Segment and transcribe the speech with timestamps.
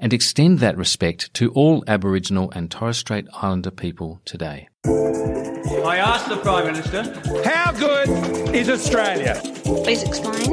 [0.00, 4.68] and extend that respect to all Aboriginal and Torres Strait Islander people today.
[4.86, 7.02] I asked the Prime Minister,
[7.44, 8.08] how good
[8.54, 9.40] is Australia?
[9.84, 10.52] Please explain.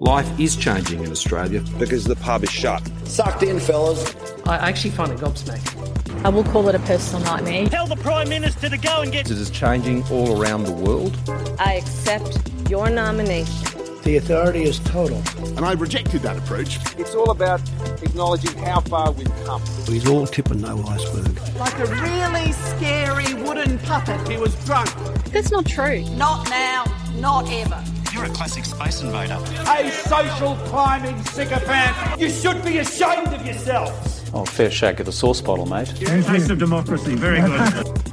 [0.00, 1.62] Life is changing in Australia.
[1.78, 2.82] Because the pub is shut.
[3.04, 4.16] Sucked in, fellas.
[4.44, 6.24] I actually find it gobsmacking.
[6.24, 7.66] I will call it a personal nightmare.
[7.66, 9.26] Tell the Prime Minister to go and get.
[9.26, 9.32] It.
[9.32, 11.16] It is changing all around the world.
[11.60, 13.91] I accept your nomination.
[14.04, 15.22] The authority is total.
[15.56, 16.78] And I rejected that approach.
[16.98, 17.60] It's all about
[18.02, 19.62] acknowledging how far we've come.
[19.86, 21.38] He's all tip and no iceberg.
[21.56, 24.26] Like a really scary wooden puppet.
[24.28, 24.90] He was drunk.
[25.26, 26.02] That's not true.
[26.16, 27.82] Not now, not ever.
[28.12, 29.38] You're a classic space invader.
[29.68, 32.20] A social climbing sycophant.
[32.20, 34.34] You should be ashamed of yourself.
[34.34, 35.94] Oh, fair shake of the sauce bottle, mate.
[35.96, 37.14] Taste of democracy.
[37.14, 38.02] Very good.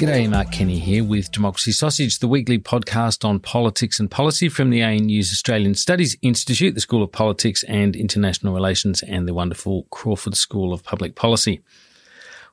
[0.00, 4.70] G'day, Mark Kenny here with Democracy Sausage, the weekly podcast on politics and policy from
[4.70, 9.82] the ANU's Australian Studies Institute, the School of Politics and International Relations, and the wonderful
[9.90, 11.60] Crawford School of Public Policy.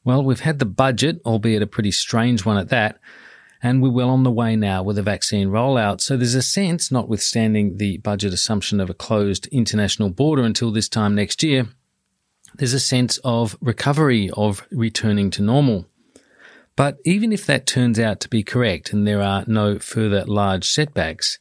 [0.03, 3.00] Well, we've had the budget, albeit a pretty strange one at that,
[3.64, 6.02] and we're well on the way now with the vaccine rollout.
[6.02, 10.90] So there's a sense, notwithstanding the budget assumption of a closed international border until this
[10.90, 11.69] time next year,
[12.56, 15.88] there's a sense of recovery, of returning to normal.
[16.77, 20.69] But even if that turns out to be correct and there are no further large
[20.69, 21.39] setbacks,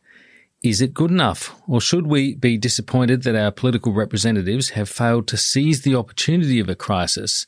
[0.62, 1.54] is it good enough?
[1.68, 6.58] Or should we be disappointed that our political representatives have failed to seize the opportunity
[6.58, 7.46] of a crisis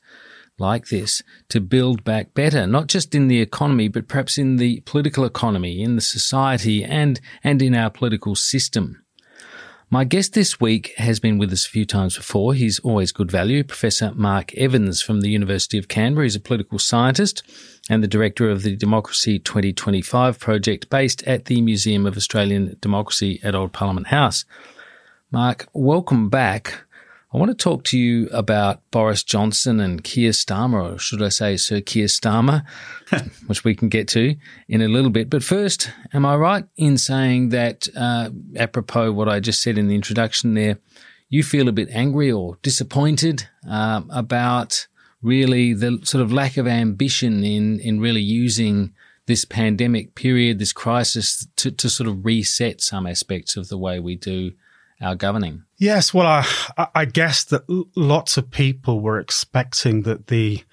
[0.59, 4.81] like this to build back better, not just in the economy, but perhaps in the
[4.81, 9.03] political economy, in the society and, and in our political system?
[9.91, 12.53] My guest this week has been with us a few times before.
[12.53, 13.65] He's always good value.
[13.65, 16.27] Professor Mark Evans from the University of Canberra.
[16.27, 17.43] He's a political scientist
[17.89, 23.41] and the director of the Democracy 2025 project based at the Museum of Australian Democracy
[23.43, 24.45] at Old Parliament House.
[25.31, 26.85] Mark, welcome back.
[27.31, 31.29] I want to talk to you about Boris Johnson and Keir Starmer, or should I
[31.29, 32.65] say Sir Keir Starmer,
[33.47, 34.35] which we can get to
[34.67, 35.29] in a little bit.
[35.29, 39.89] But first, am I right in saying that, uh, apropos what I just said in
[39.89, 40.79] the introduction there,
[41.29, 44.87] you feel a bit angry or disappointed uh, about
[45.21, 48.95] really the sort of lack of ambition in, in really using
[49.27, 54.01] this pandemic period, this crisis to, to sort of reset some aspects of the way
[54.01, 54.53] we do
[55.03, 55.65] our governing?
[55.81, 56.45] Yes, well,
[56.77, 57.63] I, I guess that
[57.95, 60.65] lots of people were expecting that the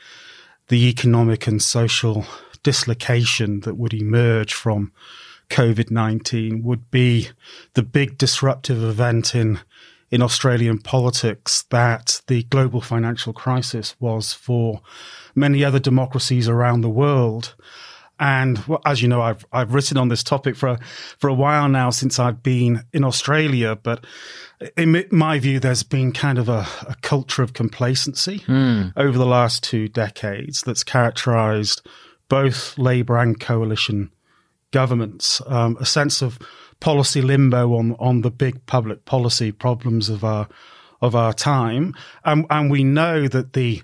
[0.68, 2.26] the economic and social
[2.64, 4.92] dislocation that would emerge from
[5.52, 7.30] COVID nineteen would be
[7.76, 9.60] the big disruptive event in
[10.10, 14.82] in Australian politics that the global financial crisis was for
[15.36, 17.54] many other democracies around the world.
[18.20, 20.80] And as you know, I've I've written on this topic for a,
[21.18, 23.76] for a while now since I've been in Australia.
[23.76, 24.06] But
[24.78, 28.94] in my view, there's been kind of a, a culture of complacency mm.
[28.96, 31.82] over the last two decades that's characterised
[32.30, 34.12] both Labor and coalition
[34.72, 35.42] governments.
[35.46, 36.40] Um, a sense of
[36.80, 40.48] policy limbo on on the big public policy problems of our
[41.02, 41.94] of our time,
[42.24, 43.82] and and we know that the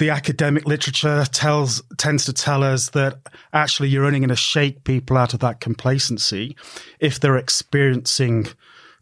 [0.00, 3.18] the academic literature tells tends to tell us that
[3.52, 6.56] actually you're only going to shake people out of that complacency
[6.98, 8.46] if they're experiencing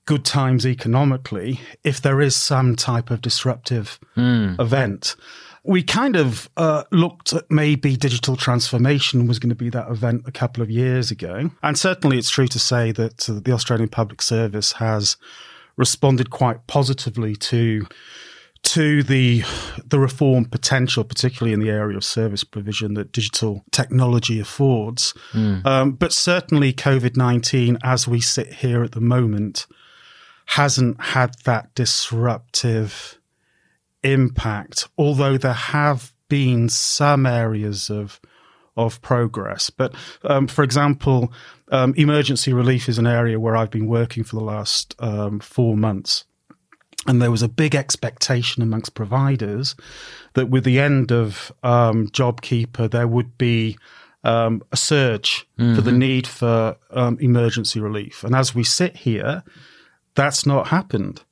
[0.06, 4.60] good times economically if there is some type of disruptive mm.
[4.60, 5.14] event
[5.62, 10.22] we kind of uh, looked at maybe digital transformation was going to be that event
[10.26, 13.88] a couple of years ago and certainly it's true to say that uh, the australian
[13.88, 15.16] public service has
[15.76, 17.86] responded quite positively to
[18.62, 19.42] to the
[19.84, 25.14] the reform potential, particularly in the area of service provision that digital technology affords.
[25.32, 25.64] Mm.
[25.64, 29.66] Um, but certainly, COVID nineteen, as we sit here at the moment,
[30.46, 33.18] hasn't had that disruptive
[34.02, 38.20] impact, although there have been some areas of
[38.76, 39.70] of progress.
[39.70, 39.94] But
[40.24, 41.32] um, for example,
[41.72, 45.76] um, emergency relief is an area where I've been working for the last um, four
[45.76, 46.24] months.
[47.06, 49.76] And there was a big expectation amongst providers
[50.34, 53.78] that with the end of um, JobKeeper, there would be
[54.24, 55.74] um, a surge mm-hmm.
[55.74, 56.00] for the mm-hmm.
[56.00, 58.24] need for um, emergency relief.
[58.24, 59.42] And as we sit here,
[60.14, 61.22] that's not happened.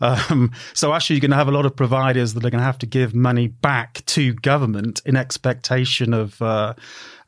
[0.00, 2.64] Um, so actually, you're going to have a lot of providers that are going to
[2.64, 6.74] have to give money back to government in expectation of uh,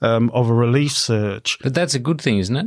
[0.00, 1.58] um, of a relief surge.
[1.62, 2.66] But that's a good thing, isn't it?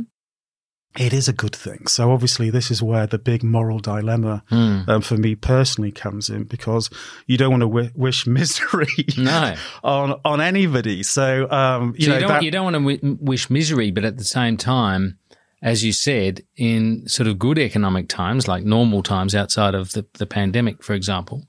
[0.98, 1.86] It is a good thing.
[1.86, 4.88] So obviously, this is where the big moral dilemma mm.
[4.88, 6.90] um, for me personally comes in because
[7.26, 9.54] you don't want to w- wish misery no.
[9.84, 11.02] on on anybody.
[11.02, 13.90] So um, you so know you don't, that- you don't want to w- wish misery,
[13.90, 15.18] but at the same time,
[15.62, 20.06] as you said, in sort of good economic times, like normal times outside of the,
[20.14, 21.44] the pandemic, for example,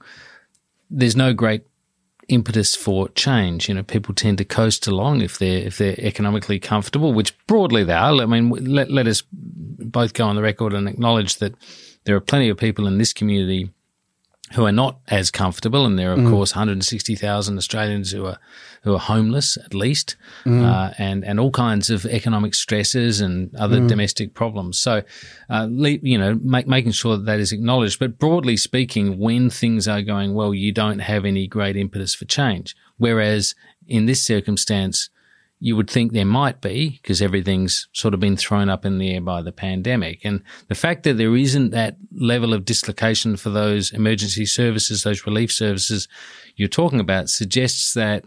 [0.89, 1.63] there's no great
[2.29, 3.69] impetus for change.
[3.69, 7.83] You know, people tend to coast along if they're if they're economically comfortable, which broadly
[7.83, 8.21] they are.
[8.21, 11.55] I mean, let let us both go on the record and acknowledge that
[12.05, 13.71] there are plenty of people in this community
[14.53, 16.29] who are not as comfortable, and there are of mm.
[16.29, 18.37] course 160,000 Australians who are
[18.83, 20.15] who are homeless at least,
[20.45, 20.63] mm.
[20.63, 23.87] uh, and and all kinds of economic stresses and other mm.
[23.89, 24.79] domestic problems.
[24.79, 25.03] So,
[25.49, 27.99] uh, you know, make, making sure that that is acknowledged.
[27.99, 32.25] But broadly speaking, when things are going well, you don't have any great impetus for
[32.25, 32.75] change.
[32.97, 33.53] Whereas
[33.87, 35.09] in this circumstance,
[35.59, 39.13] you would think there might be because everything's sort of been thrown up in the
[39.13, 40.19] air by the pandemic.
[40.23, 45.25] And the fact that there isn't that level of dislocation for those emergency services, those
[45.25, 46.07] relief services
[46.55, 48.25] you're talking about suggests that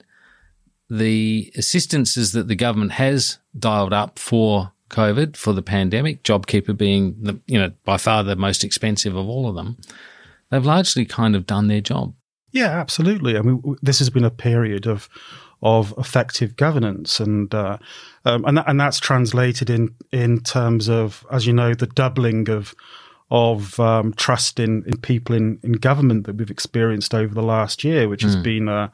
[0.89, 7.15] the assistances that the government has dialed up for COVID, for the pandemic, JobKeeper being
[7.21, 9.79] the, you know, by far the most expensive of all of them,
[10.51, 12.13] they've largely kind of done their job.
[12.51, 13.39] Yeah, absolutely.
[13.39, 15.09] I mean, this has been a period of
[15.63, 17.79] of effective governance, and uh,
[18.25, 22.49] um, and that, and that's translated in in terms of, as you know, the doubling
[22.49, 22.75] of
[23.31, 27.85] of um, trust in, in people in, in government that we've experienced over the last
[27.85, 28.25] year, which mm.
[28.25, 28.43] has hmm.
[28.43, 28.93] been a,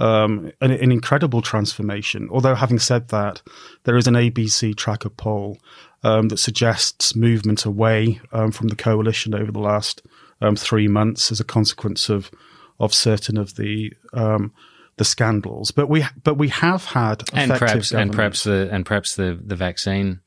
[0.00, 2.28] um, an, an, incredible transformation.
[2.32, 3.42] Although, having said that,
[3.84, 5.58] there is an ABC tracker poll
[6.02, 10.02] um, that suggests movement away um, from the coalition over the last
[10.40, 12.30] um, three months as a consequence of
[12.78, 14.52] of certain of the um,
[14.96, 15.70] the scandals.
[15.70, 19.56] But we but we have had and perhaps and perhaps the and perhaps the the
[19.56, 20.20] vaccine.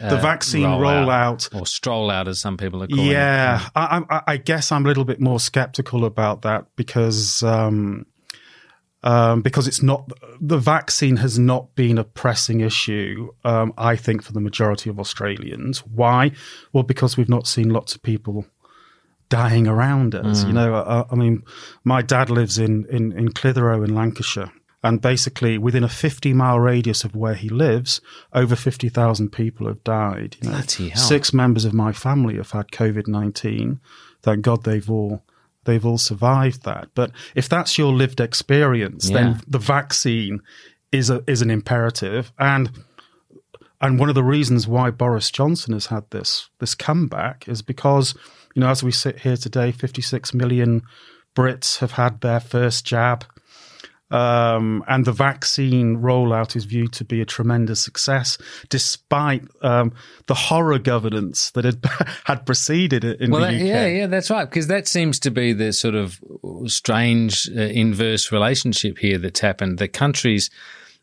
[0.00, 3.70] Uh, the vaccine rollout, rollout, or stroll out, as some people are calling yeah, it.
[3.76, 8.04] Yeah, I, I, guess I'm a little bit more skeptical about that because um,
[9.04, 13.30] um, because it's not the vaccine has not been a pressing issue.
[13.44, 16.32] Um, I think for the majority of Australians, why?
[16.72, 18.46] Well, because we've not seen lots of people
[19.28, 20.44] dying around us.
[20.44, 20.46] Mm.
[20.46, 21.42] You know, I, I, mean,
[21.84, 24.52] my dad lives in, in, in Clitheroe in Lancashire.
[24.82, 28.02] And basically, within a 50 mile radius of where he lives,
[28.34, 30.36] over 50,000 people have died.
[30.42, 30.56] You know,
[30.94, 33.80] Six members of my family have had COVID 19.
[34.22, 35.24] Thank God they've all
[35.64, 36.88] they've all survived that.
[36.94, 39.16] But if that's your lived experience, yeah.
[39.16, 40.40] then the vaccine
[40.92, 42.32] is a, is an imperative.
[42.38, 42.70] And
[43.84, 48.14] and one of the reasons why Boris Johnson has had this this comeback is because
[48.54, 50.82] you know, as we sit here today, 56 million
[51.36, 53.24] Brits have had their first jab.
[54.10, 59.92] Um, and the vaccine rollout is viewed to be a tremendous success, despite um,
[60.26, 61.84] the horror governance that had
[62.24, 63.60] had preceded it in well, the UK.
[63.60, 64.44] Yeah, yeah, that's right.
[64.44, 66.20] Because that seems to be the sort of
[66.66, 69.78] strange uh, inverse relationship here that's happened.
[69.78, 70.48] The countries,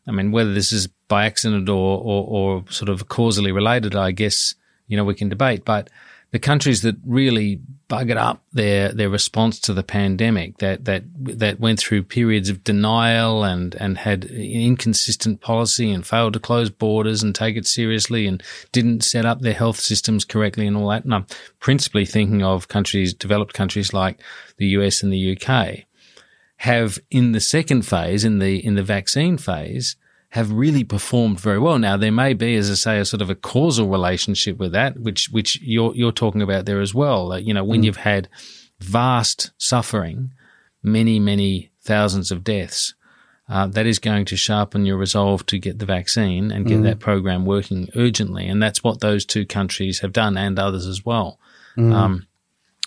[0.06, 4.10] I mean, whether this is by accident or, or, or sort of causally related, I
[4.10, 4.54] guess
[4.88, 5.88] you know we can debate, but
[6.32, 11.60] the countries that really buggered up their their response to the pandemic that that that
[11.60, 17.22] went through periods of denial and and had inconsistent policy and failed to close borders
[17.22, 18.42] and take it seriously and
[18.72, 21.04] didn't set up their health systems correctly and all that.
[21.04, 21.26] And I'm
[21.60, 24.18] principally thinking of countries, developed countries like
[24.56, 25.84] the US and the UK,
[26.62, 29.96] have in the second phase, in the in the vaccine phase,
[30.28, 31.76] have really performed very well.
[31.76, 35.00] Now there may be, as I say, a sort of a causal relationship with that,
[35.00, 37.36] which which you're you're talking about there as well.
[37.36, 37.86] you know, when mm.
[37.86, 38.28] you've had
[38.78, 40.34] vast suffering,
[40.84, 42.94] many many thousands of deaths,
[43.48, 46.84] uh, that is going to sharpen your resolve to get the vaccine and get mm.
[46.84, 48.46] that program working urgently.
[48.46, 51.40] And that's what those two countries have done, and others as well.
[51.76, 51.92] Mm.
[51.92, 52.26] Um,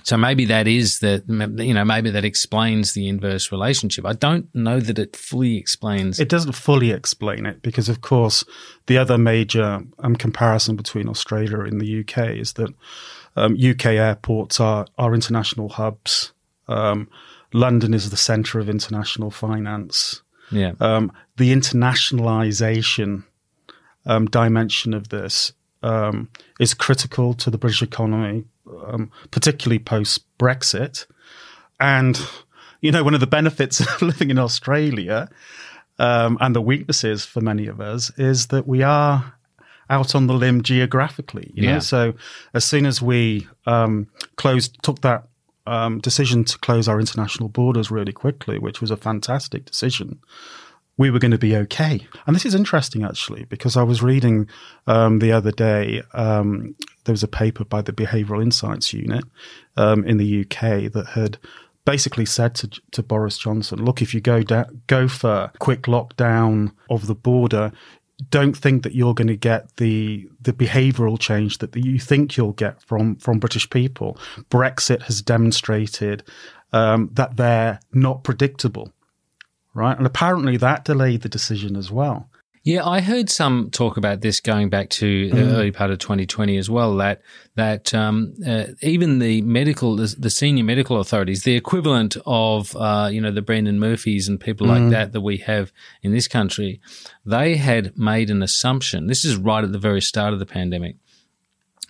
[0.05, 4.05] so maybe that is that, you know, maybe that explains the inverse relationship.
[4.05, 6.19] I don't know that it fully explains.
[6.19, 8.43] It doesn't fully explain it because, of course,
[8.85, 12.69] the other major um, comparison between Australia and the UK is that
[13.35, 16.33] um, UK airports are, are international hubs.
[16.67, 17.09] Um,
[17.51, 20.21] London is the centre of international finance.
[20.51, 20.73] Yeah.
[20.79, 23.23] Um, the internationalisation
[24.05, 25.51] um, dimension of this
[25.85, 28.45] um, is critical to the British economy,
[28.87, 31.05] um, particularly post Brexit.
[31.79, 32.19] And,
[32.81, 35.29] you know, one of the benefits of living in Australia
[35.99, 39.33] um, and the weaknesses for many of us is that we are
[39.89, 41.51] out on the limb geographically.
[41.53, 41.73] You Yeah.
[41.73, 41.79] know?
[41.79, 42.13] So
[42.53, 45.27] as soon as we um, closed, took that
[45.67, 50.19] um, decision to close our international borders really quickly, which was a fantastic decision,
[50.97, 52.07] we were going to be okay.
[52.25, 54.47] And this is interesting actually, because I was reading
[54.87, 59.23] um, the other day, um, there was a paper by the Behavioural Insights Unit
[59.77, 61.37] um, in the UK that had
[61.85, 66.71] basically said to, to Boris Johnson, look, if you go da- go for quick lockdown
[66.89, 67.71] of the border,
[68.29, 72.53] don't think that you're going to get the the behavioural change that you think you'll
[72.53, 74.17] get from from British people.
[74.49, 76.23] Brexit has demonstrated
[76.73, 78.91] um, that they're not predictable,
[79.75, 79.95] right?
[79.95, 82.29] And apparently that delayed the decision as well.
[82.63, 85.53] Yeah, I heard some talk about this going back to the Mm.
[85.53, 86.95] early part of 2020 as well.
[86.95, 87.21] That
[87.53, 93.07] that um, uh, even the medical, the, the senior medical authorities, the equivalent of uh,
[93.13, 94.89] you know the Brendan Murphys and people like Mm.
[94.89, 96.81] that that we have in this country,
[97.23, 99.05] they had made an assumption.
[99.05, 100.95] This is right at the very start of the pandemic.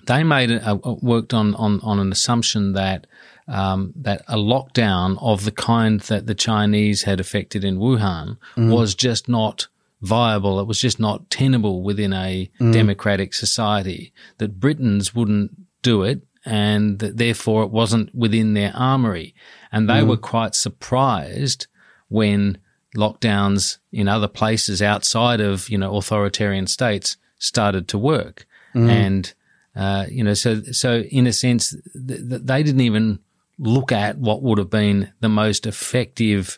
[0.07, 3.07] They made a, a, worked on on on an assumption that.
[3.47, 8.73] Um, that a lockdown of the kind that the Chinese had affected in Wuhan Mm.
[8.73, 9.67] was just not
[10.01, 10.59] viable.
[10.59, 12.73] It was just not tenable within a Mm.
[12.73, 14.11] democratic society.
[14.39, 15.51] That Britons wouldn't
[15.83, 19.35] do it, and that therefore it wasn't within their armory.
[19.71, 20.07] And they Mm.
[20.07, 21.67] were quite surprised
[22.09, 22.57] when
[22.95, 28.47] lockdowns in other places outside of you know authoritarian states started to work.
[28.73, 28.89] Mm.
[28.89, 29.33] And
[29.75, 31.75] uh, you know, so so in a sense,
[32.07, 33.19] th- th- they didn't even
[33.57, 36.57] look at what would have been the most effective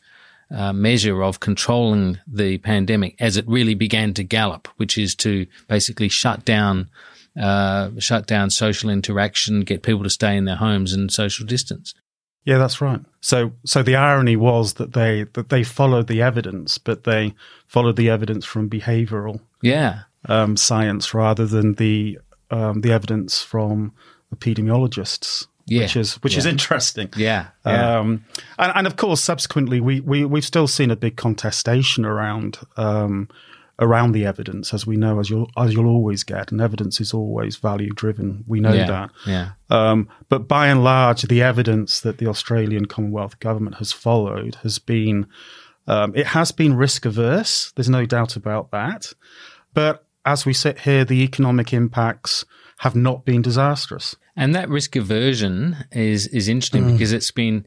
[0.49, 5.45] uh, measure of controlling the pandemic as it really began to gallop, which is to
[5.67, 6.89] basically shut down,
[7.39, 11.93] uh, shut down social interaction, get people to stay in their homes and social distance.
[12.45, 13.01] Yeah, that's right.
[13.19, 17.33] So, so the irony was that they that they followed the evidence, but they
[17.67, 23.91] followed the evidence from behavioural Yeah, um, science rather than the um, the evidence from
[24.33, 25.47] epidemiologists.
[25.67, 25.81] Yeah.
[25.81, 27.09] which is which is interesting.
[27.17, 27.99] yeah, yeah.
[27.99, 28.25] Um,
[28.57, 33.27] and, and of course, subsequently, we, we we've still seen a big contestation around um,
[33.79, 37.13] around the evidence, as we know, as you'll as you'll always get, and evidence is
[37.13, 38.43] always value driven.
[38.47, 39.11] We know yeah, that.
[39.25, 39.49] yeah.
[39.69, 44.79] Um, but by and large, the evidence that the Australian Commonwealth government has followed has
[44.79, 45.27] been
[45.87, 47.71] um, it has been risk averse.
[47.75, 49.13] There's no doubt about that.
[49.73, 52.45] But as we sit here, the economic impacts
[52.79, 54.15] have not been disastrous.
[54.39, 56.91] And that risk aversion is is interesting Mm.
[56.93, 57.65] because it's been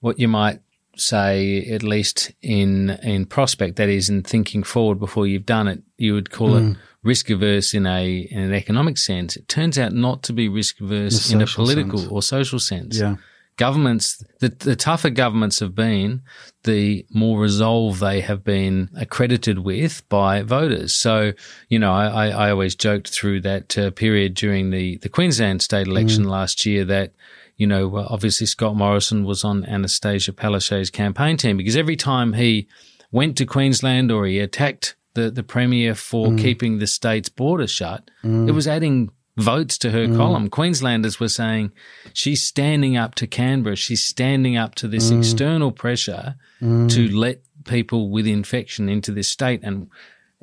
[0.00, 0.60] what you might
[0.96, 5.82] say, at least in in prospect, that is in thinking forward before you've done it,
[5.96, 6.72] you would call Mm.
[6.72, 9.36] it risk averse in a in an economic sense.
[9.36, 12.12] It turns out not to be risk averse In a political sense.
[12.12, 12.98] or social sense.
[12.98, 13.16] Yeah.
[13.60, 16.22] Governments, the, the tougher governments have been,
[16.64, 20.94] the more resolve they have been accredited with by voters.
[20.94, 21.34] So,
[21.68, 25.88] you know, I, I, always joked through that uh, period during the, the Queensland state
[25.88, 26.30] election mm.
[26.30, 27.12] last year that,
[27.58, 32.66] you know, obviously Scott Morrison was on Annastacia Palaszczuk's campaign team because every time he
[33.12, 36.38] went to Queensland or he attacked the, the premier for mm.
[36.38, 38.54] keeping the state's border shut, it mm.
[38.54, 40.16] was adding votes to her mm.
[40.16, 40.48] column.
[40.48, 41.72] Queenslanders were saying
[42.12, 43.76] she's standing up to Canberra.
[43.76, 45.18] She's standing up to this mm.
[45.18, 47.14] external pressure to mm.
[47.14, 49.88] let people with infection into this state and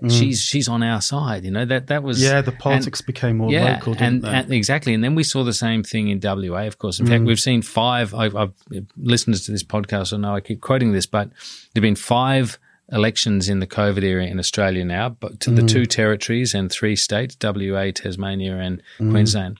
[0.10, 1.44] she's she's on our side.
[1.44, 4.24] You know that that was Yeah, the and- politics became more yeah, local, didn't and,
[4.24, 4.30] they?
[4.30, 4.94] and exactly.
[4.94, 7.00] And then we saw the same thing in WA, of course.
[7.00, 7.28] In fact, Mm.
[7.28, 8.14] we've seen five.
[8.14, 8.54] I've, I've
[8.96, 10.14] listeners to this podcast.
[10.14, 11.30] I know I keep quoting this, but
[11.74, 12.60] there've been five
[12.92, 15.68] elections in the COVID era in Australia now, but to the Mm.
[15.70, 19.12] two territories and three states: WA, Tasmania, and Mm.
[19.12, 19.58] Queensland.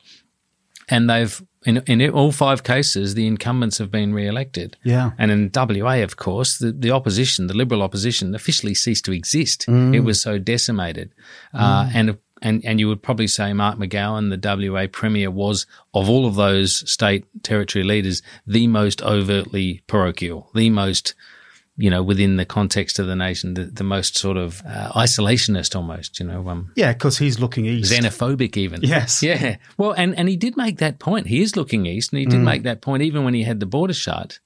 [0.90, 4.78] And they've in, in all five cases, the incumbents have been re-elected.
[4.86, 5.12] Yeah.
[5.18, 9.66] And in WA, of course, the, the opposition, the Liberal opposition, officially ceased to exist.
[9.68, 9.94] Mm.
[9.94, 11.12] It was so decimated.
[11.54, 14.38] Uh, and and and you would probably say Mark McGowan, the
[14.72, 20.70] WA Premier, was of all of those state territory leaders the most overtly parochial, the
[20.70, 21.16] most,
[21.78, 25.76] you know, within the context of the nation, the, the most sort of uh, isolationist
[25.76, 27.92] almost, you know, um, yeah, because he's looking east.
[27.92, 28.82] xenophobic even.
[28.82, 29.22] Yes.
[29.28, 29.58] Yeah.
[29.78, 31.28] Well, and, and he did make that point.
[31.28, 33.66] He is looking east and he did make that point even when he had the
[33.66, 34.40] border shut.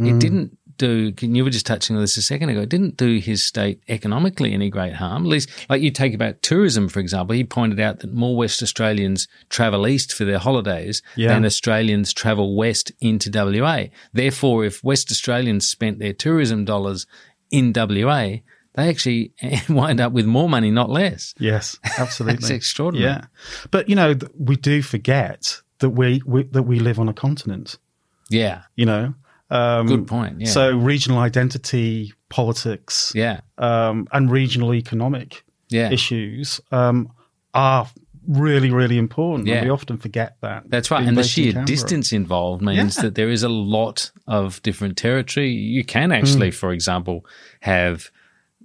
[0.00, 1.12] It didn't do.
[1.20, 2.60] You were just touching on this a second ago.
[2.60, 5.24] It didn't do his state economically any great harm.
[5.24, 8.62] At least, like you take about tourism, for example, he pointed out that more West
[8.62, 11.28] Australians travel east for their holidays yeah.
[11.28, 13.84] than Australians travel west into WA.
[14.12, 17.06] Therefore, if West Australians spent their tourism dollars
[17.50, 18.36] in WA,
[18.74, 19.32] they actually
[19.68, 21.34] wind up with more money, not less.
[21.38, 22.38] Yes, absolutely.
[22.38, 23.12] It's extraordinary.
[23.12, 23.26] Yeah,
[23.70, 27.78] but you know, we do forget that we, we that we live on a continent.
[28.30, 29.14] Yeah, you know.
[29.50, 30.40] Um, Good point.
[30.40, 30.48] Yeah.
[30.48, 35.90] So regional identity politics, yeah, um, and regional economic yeah.
[35.90, 37.10] issues um,
[37.54, 37.88] are
[38.28, 39.48] really, really important.
[39.48, 39.64] Yeah.
[39.64, 40.64] we often forget that.
[40.68, 41.06] That's right.
[41.06, 43.04] And the sheer distance involved means yeah.
[43.04, 45.50] that there is a lot of different territory.
[45.50, 46.54] You can actually, mm.
[46.54, 47.24] for example,
[47.60, 48.10] have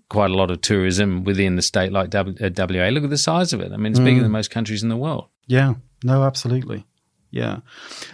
[0.09, 2.87] quite a lot of tourism within the state like w- WA.
[2.87, 3.71] Uh, Look at the size of it.
[3.71, 4.05] I mean, it's mm.
[4.05, 5.27] bigger than most countries in the world.
[5.47, 5.75] Yeah.
[6.03, 6.85] No, absolutely.
[7.33, 7.59] Yeah,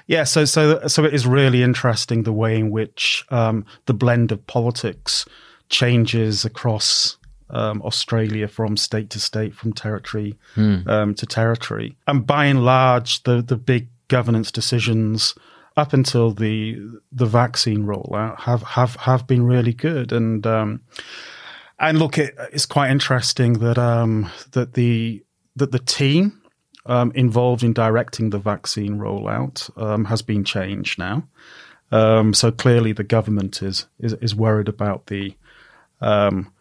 [0.07, 0.23] yeah.
[0.23, 4.45] So, so, so it is really interesting the way in which um, the blend of
[4.47, 5.25] politics
[5.67, 7.17] changes across
[7.49, 10.88] um, Australia from state to state, from territory mm.
[10.88, 15.35] um, to territory, and by and large, the the big governance decisions
[15.75, 16.79] up until the
[17.11, 20.81] the vaccine rollout have have have been really good and um,
[21.79, 25.23] and look, it, it's quite interesting that um, that the
[25.55, 26.38] that the team
[26.89, 31.24] um, involved in directing the vaccine rollout um, has been changed now.
[31.91, 35.36] Um, so clearly, the government is is, is worried about the
[36.01, 36.51] um,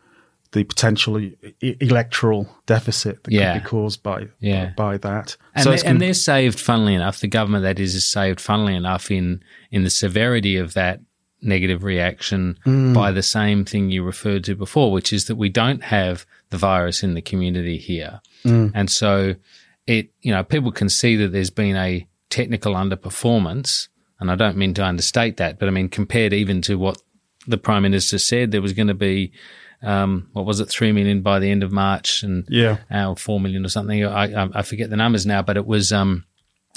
[0.53, 3.55] the potential e- electoral deficit that yeah.
[3.55, 4.73] could be caused by yeah.
[4.77, 5.37] by that.
[5.55, 7.21] And, so they, and they're saved, funnily enough.
[7.21, 11.01] The government that is is saved, funnily enough, in in the severity of that
[11.41, 12.93] negative reaction mm.
[12.93, 16.59] by the same thing you referred to before, which is that we don't have the
[16.59, 18.21] virus in the community here.
[18.45, 18.73] Mm.
[18.75, 19.37] And so
[19.88, 23.88] it, you know, people can see that there's been a technical underperformance.
[24.21, 27.00] And I don't mean to understate that, but I mean, compared even to what
[27.47, 29.33] the prime minister said, there was going to be,
[29.83, 33.40] um, what was it, three million by the end of March, and yeah, uh, four
[33.40, 34.04] million or something.
[34.04, 36.25] I, I, I forget the numbers now, but it was um,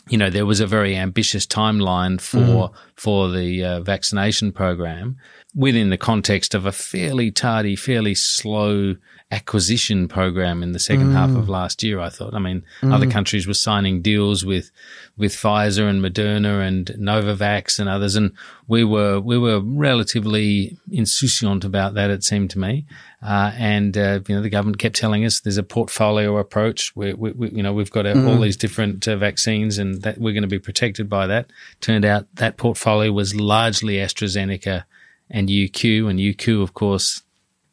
[0.07, 2.73] you know, there was a very ambitious timeline for mm.
[2.95, 5.17] for the uh, vaccination program
[5.55, 8.95] within the context of a fairly tardy, fairly slow
[9.31, 11.13] acquisition program in the second mm.
[11.13, 12.00] half of last year.
[12.00, 12.33] I thought.
[12.33, 12.94] I mean, mm.
[12.94, 14.72] other countries were signing deals with
[15.17, 18.33] with Pfizer and Moderna and Novavax and others, and
[18.67, 22.09] we were we were relatively insouciant about that.
[22.09, 22.85] It seemed to me,
[23.24, 26.94] uh, and uh, you know the government kept telling us there's a portfolio approach.
[26.96, 28.27] We, we you know we've got a, mm.
[28.27, 31.50] all these different uh, vaccines, and that we're going to be protected by that.
[31.79, 34.83] Turned out that portfolio was largely AstraZeneca
[35.29, 37.24] and UQ, and UQ of course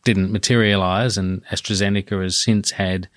[0.09, 3.11] didn't materialize, and AstraZeneca has since had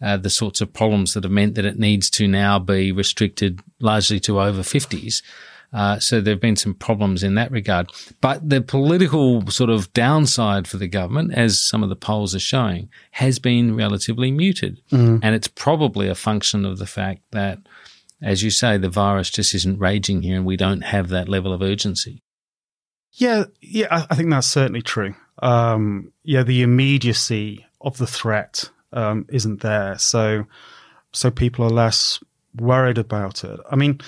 [0.00, 3.60] uh, the sorts of problems that have meant that it needs to now be restricted
[3.80, 5.20] largely to over 50s.
[5.72, 7.90] Uh, so there have been some problems in that regard.
[8.20, 12.38] But the political sort of downside for the government, as some of the polls are
[12.38, 14.80] showing, has been relatively muted.
[14.92, 15.18] Mm.
[15.24, 17.58] And it's probably a function of the fact that,
[18.22, 21.52] as you say, the virus just isn't raging here and we don't have that level
[21.52, 22.22] of urgency.
[23.18, 29.26] Yeah, yeah, I think that's certainly true um, yeah, the immediacy of the threat um,
[29.28, 29.98] isn't there.
[29.98, 30.44] So,
[31.12, 32.22] so people are less
[32.56, 33.60] worried about it.
[33.70, 34.00] I mean,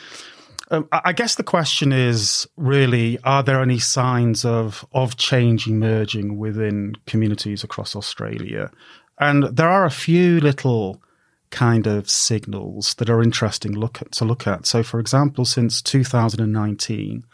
[0.71, 6.39] um, I guess the question is really: Are there any signs of of change emerging
[6.39, 8.71] within communities across Australia?
[9.19, 11.03] And there are a few little
[11.51, 14.67] kind of signals that are interesting look at, to look at.
[14.67, 17.25] So, for example, since 2019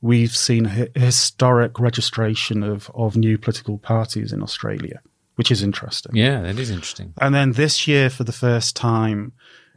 [0.00, 5.00] we've seen a historic registration of, of new political parties in Australia,
[5.34, 6.14] which is interesting.
[6.14, 7.14] Yeah, that is interesting.
[7.20, 9.32] And then this year, for the first time,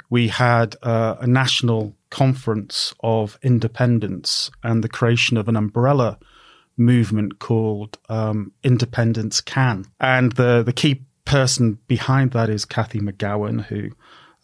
[0.09, 6.19] we had uh, a national conference of independence and the creation of an umbrella
[6.77, 9.85] movement called um, Independence Can.
[9.99, 13.89] And the, the key person behind that is Cathy McGowan, who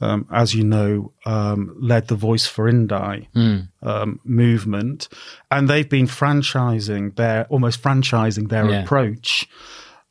[0.02, 3.68] um, as you know, um, led the Voice for Indi mm.
[3.82, 5.10] um, movement,
[5.52, 8.84] and they've been franchising their almost franchising their yeah.
[8.84, 9.48] approach.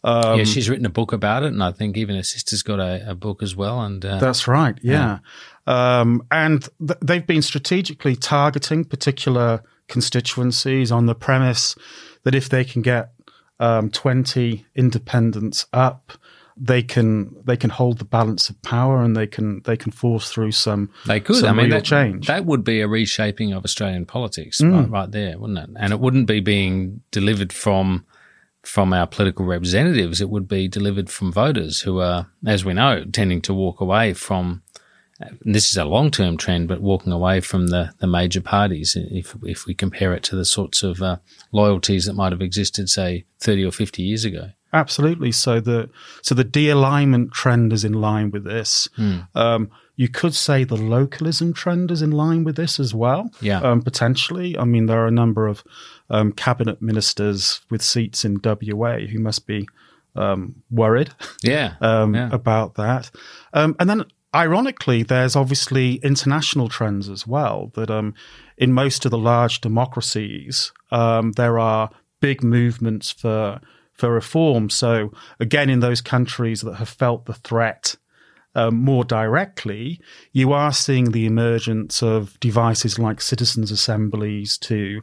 [0.05, 2.81] yeah, um, she's written a book about it, and I think even her sister's got
[2.81, 3.81] a, a book as well.
[3.81, 5.18] And uh, that's right, yeah.
[5.66, 6.01] yeah.
[6.01, 11.74] Um, and th- they've been strategically targeting particular constituencies on the premise
[12.24, 13.12] that if they can get
[13.61, 16.12] um, 20 independents up,
[16.61, 20.31] they can they can hold the balance of power and they can they can force
[20.31, 21.37] through some they could.
[21.37, 22.27] some I mean that, change.
[22.27, 24.73] that would be a reshaping of Australian politics mm.
[24.73, 25.71] right, right there wouldn't it?
[25.79, 28.05] And it wouldn't be being delivered from
[28.64, 30.21] from our political representatives.
[30.21, 34.14] It would be delivered from voters who are as we know tending to walk away
[34.14, 34.62] from
[35.21, 38.97] and this is a long term trend, but walking away from the, the major parties.
[38.97, 41.16] If, if we compare it to the sorts of uh,
[41.51, 44.51] loyalties that might have existed, say, 30 or 50 years ago.
[44.72, 45.33] Absolutely.
[45.33, 45.88] So the
[46.22, 48.88] so the de-alignment trend is in line with this.
[48.96, 49.18] Hmm.
[49.35, 53.33] Um, you could say the localism trend is in line with this as well.
[53.40, 53.61] Yeah.
[53.61, 54.57] Um, potentially.
[54.57, 55.64] I mean, there are a number of
[56.09, 59.68] um, cabinet ministers with seats in WA who must be
[60.14, 61.11] um, worried.
[61.42, 61.74] Yeah.
[61.81, 62.28] um, yeah.
[62.31, 63.11] About that.
[63.52, 67.72] Um, and then, ironically, there's obviously international trends as well.
[67.74, 68.14] That um,
[68.57, 73.61] in most of the large democracies, um, there are big movements for
[73.99, 74.71] for reform.
[74.71, 77.97] So again, in those countries that have felt the threat
[78.55, 80.01] um, more directly,
[80.33, 85.03] you are seeing the emergence of devices like citizens' assemblies to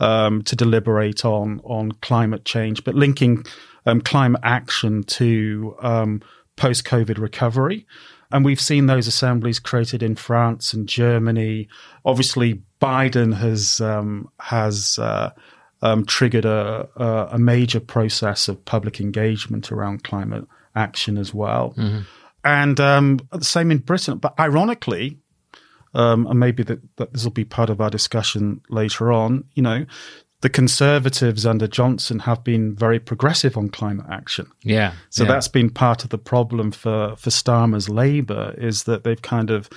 [0.00, 3.44] um, to deliberate on on climate change, but linking
[3.84, 6.22] um, climate action to um,
[6.56, 7.86] post COVID recovery.
[8.32, 11.68] And we've seen those assemblies created in France and Germany.
[12.04, 15.30] Obviously, Biden has um, has uh,
[15.82, 21.74] um, triggered a, a, a major process of public engagement around climate action as well.
[21.76, 22.00] Mm-hmm.
[22.44, 24.18] And um, the same in Britain.
[24.18, 25.18] But ironically,
[25.94, 29.62] um, and maybe that, that this will be part of our discussion later on, you
[29.62, 29.86] know,
[30.42, 34.46] the Conservatives under Johnson have been very progressive on climate action.
[34.62, 34.92] Yeah.
[35.10, 35.32] So yeah.
[35.32, 39.68] that's been part of the problem for, for Starmer's Labour is that they've kind of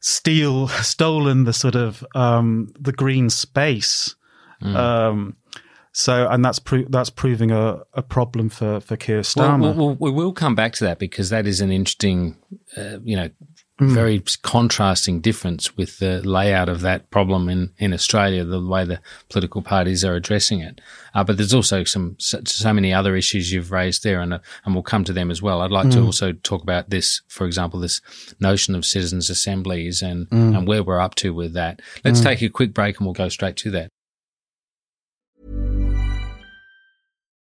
[0.00, 4.14] steal stolen the sort of um, the green space.
[4.62, 4.76] Mm.
[4.76, 5.36] Um,
[5.92, 9.74] so, and that's pro- that's proving a, a problem for for Keir Starmer.
[9.74, 12.36] Well, well, we will come back to that because that is an interesting,
[12.76, 13.28] uh, you know,
[13.80, 13.92] mm.
[13.92, 19.00] very contrasting difference with the layout of that problem in in Australia, the way the
[19.30, 20.80] political parties are addressing it.
[21.12, 24.38] Uh, but there's also some so, so, many other issues you've raised there, and uh,
[24.64, 25.60] and we'll come to them as well.
[25.60, 25.94] I'd like mm.
[25.94, 28.00] to also talk about this, for example, this
[28.38, 30.56] notion of citizens' assemblies and mm.
[30.56, 31.82] and where we're up to with that.
[32.04, 33.90] Let's take a quick break, and we'll go straight to that.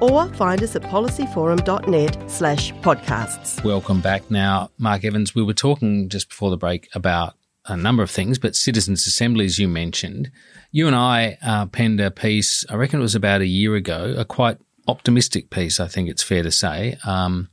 [0.00, 3.62] or find us at policyforum.net slash podcasts.
[3.64, 4.30] Welcome back.
[4.30, 7.34] Now, Mark Evans, we were talking just before the break about
[7.66, 10.30] a number of things, but citizens' assemblies you mentioned.
[10.70, 14.14] You and I uh, penned a piece, I reckon it was about a year ago,
[14.16, 17.48] a quite optimistic piece, I think it's fair to say, um,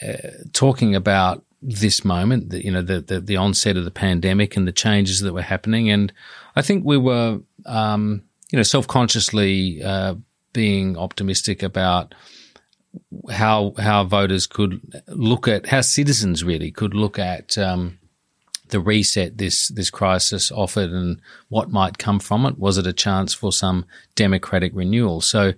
[0.00, 0.12] uh,
[0.52, 4.68] talking about this moment, the, you know, the, the, the onset of the pandemic and
[4.68, 5.90] the changes that were happening.
[5.90, 6.12] And
[6.54, 8.22] I think we were, um,
[8.52, 10.14] you know, self-consciously uh,
[10.58, 12.16] being optimistic about
[13.30, 17.96] how how voters could look at how citizens really could look at um,
[18.70, 22.58] the reset this this crisis offered and what might come from it.
[22.58, 25.20] Was it a chance for some democratic renewal?
[25.20, 25.52] So.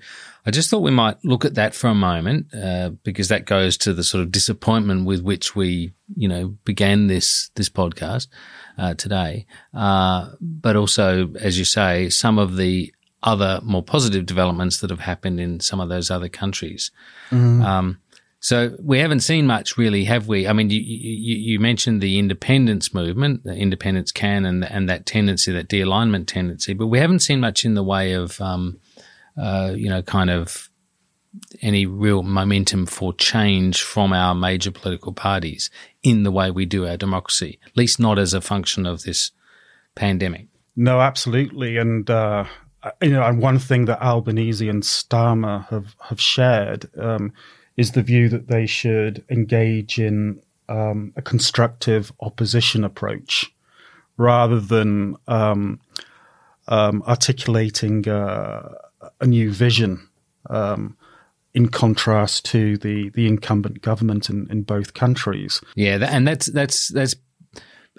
[0.47, 3.77] I just thought we might look at that for a moment uh, because that goes
[3.77, 8.27] to the sort of disappointment with which we, you know, began this this podcast
[8.79, 9.45] uh, today.
[9.75, 12.91] Uh, but also, as you say, some of the
[13.23, 16.91] other more positive developments that have happened in some of those other countries.
[17.31, 17.63] Mm.
[17.63, 18.01] Um,
[18.43, 20.49] so we haven't seen much, really, have we?
[20.49, 25.05] I mean, you, you, you mentioned the independence movement, the independence can, and and that
[25.05, 28.81] tendency, that de-alignment tendency, but we haven't seen much in the way of, um,
[29.37, 30.71] uh, you know, kind of
[31.61, 35.71] any real momentum for change from our major political parties
[36.03, 39.33] in the way we do our democracy, at least not as a function of this
[39.95, 40.47] pandemic.
[40.75, 42.09] No, absolutely, and.
[42.09, 42.47] Uh
[43.03, 47.33] you know, and one thing that Albanese and Starmer have have shared um,
[47.77, 53.53] is the view that they should engage in um, a constructive opposition approach
[54.17, 55.81] rather than um,
[56.69, 58.75] articulating uh,
[59.21, 60.09] a new vision.
[61.53, 65.61] in contrast to the, the incumbent government in, in both countries.
[65.75, 67.17] Yeah, that, and that's that's that's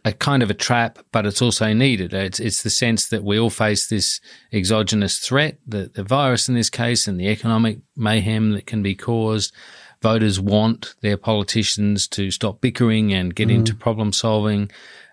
[0.03, 2.13] a kind of a trap, but it's also needed.
[2.13, 4.19] It's it's the sense that we all face this
[4.51, 8.95] exogenous threat, the the virus in this case, and the economic mayhem that can be
[8.95, 9.53] caused.
[10.01, 13.55] Voters want their politicians to stop bickering and get mm.
[13.55, 14.71] into problem solving.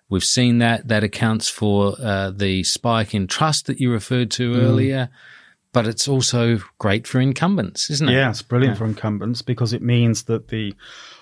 [0.08, 0.88] We've seen that.
[0.88, 4.62] That accounts for uh, the spike in trust that you referred to mm.
[4.62, 5.10] earlier
[5.72, 8.12] but it's also great for incumbents, isn't it?
[8.12, 8.78] Yeah, it's brilliant yeah.
[8.78, 10.74] for incumbents because it means that the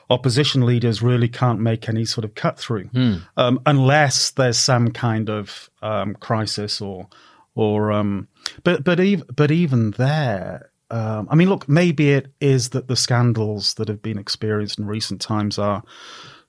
[0.08, 3.20] opposition leaders really can't make any sort of cut through mm.
[3.36, 7.08] um, unless there's some kind of um, crisis or
[7.56, 8.28] or um,
[8.62, 10.70] but but even but even there.
[10.88, 14.86] Um, I mean, look, maybe it is that the scandals that have been experienced in
[14.86, 15.82] recent times are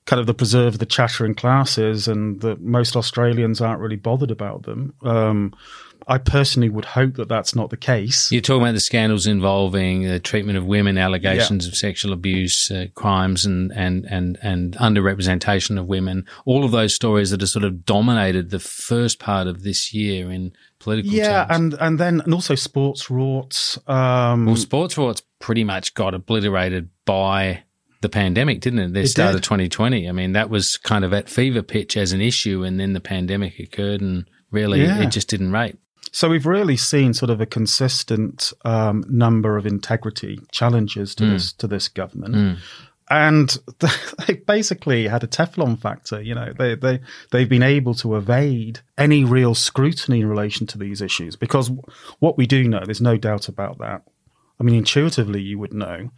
[0.04, 4.30] kind of the preserve of the chattering classes, and that most Australians aren't really bothered
[4.30, 4.94] about them.
[5.02, 5.54] Um,
[6.10, 8.32] I personally would hope that that's not the case.
[8.32, 11.70] You're talking about the scandals involving the treatment of women, allegations yeah.
[11.70, 16.24] of sexual abuse, uh, crimes, and and and and underrepresentation of women.
[16.46, 20.30] All of those stories that have sort of dominated the first part of this year
[20.30, 21.12] in political.
[21.12, 21.74] Yeah, terms.
[21.74, 23.76] and and then and also sports rorts.
[23.88, 27.64] Um, well, sports rorts pretty much got obliterated by
[28.00, 28.92] the pandemic, didn't it?
[28.94, 29.36] The it start did.
[29.36, 30.08] of 2020.
[30.08, 33.00] I mean, that was kind of at fever pitch as an issue, and then the
[33.00, 35.02] pandemic occurred, and really, yeah.
[35.02, 35.76] it just didn't rate.
[36.12, 41.32] So we've really seen sort of a consistent um, number of integrity challenges to mm.
[41.32, 42.34] this to this government.
[42.34, 42.58] Mm.
[43.10, 43.56] And
[44.26, 46.20] they basically had a Teflon factor.
[46.20, 50.78] You know, they they they've been able to evade any real scrutiny in relation to
[50.78, 51.70] these issues because
[52.18, 54.02] what we do know, there's no doubt about that.
[54.60, 56.10] I mean, intuitively, you would know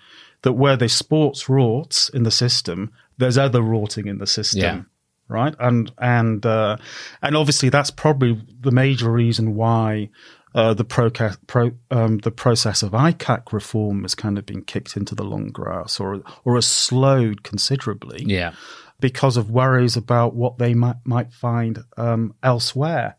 [0.43, 4.61] that where there's sports rorts in the system, there's other rorting in the system.
[4.61, 4.83] Yeah
[5.31, 5.55] right?
[5.59, 6.77] And and uh,
[7.23, 10.11] and obviously that's probably the major reason why
[10.55, 11.11] uh, the pro,
[11.47, 15.49] pro um, the process of ICAC reform has kind of been kicked into the long
[15.49, 18.25] grass or or has slowed considerably.
[18.27, 18.53] Yeah.
[18.99, 23.17] Because of worries about what they might might find um, elsewhere.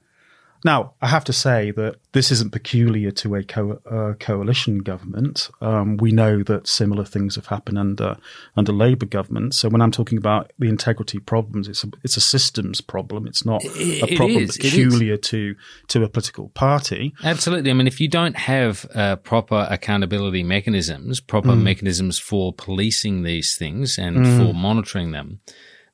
[0.63, 5.49] Now, I have to say that this isn't peculiar to a co- uh, coalition government.
[5.59, 8.17] Um, we know that similar things have happened under
[8.55, 9.57] under Labour governments.
[9.57, 13.27] So when I'm talking about the integrity problems, it's a, it's a systems problem.
[13.27, 15.55] It's not it, a problem peculiar to
[15.87, 17.13] to a political party.
[17.23, 17.71] Absolutely.
[17.71, 21.63] I mean, if you don't have uh, proper accountability mechanisms, proper mm.
[21.63, 24.37] mechanisms for policing these things and mm.
[24.37, 25.39] for monitoring them,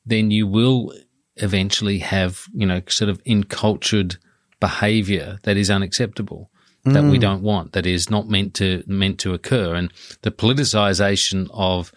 [0.04, 0.92] then you will
[1.36, 4.18] eventually have you know sort of encultured
[4.60, 6.50] behavior that is unacceptable
[6.84, 7.10] that mm.
[7.10, 9.74] we don't want that is not meant to meant to occur.
[9.74, 9.92] And
[10.22, 11.92] the politicization of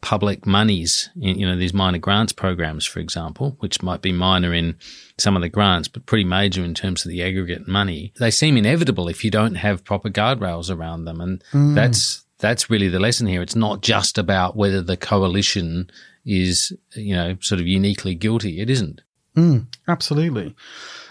[0.00, 4.76] public monies you know these minor grants programs for example which might be minor in
[5.16, 8.58] some of the grants but pretty major in terms of the aggregate money they seem
[8.58, 11.22] inevitable if you don't have proper guardrails around them.
[11.22, 11.74] And mm.
[11.74, 13.40] that's that's really the lesson here.
[13.40, 15.90] It's not just about whether the coalition
[16.26, 18.60] is you know sort of uniquely guilty.
[18.60, 19.00] It isn't.
[19.36, 20.54] Mm, absolutely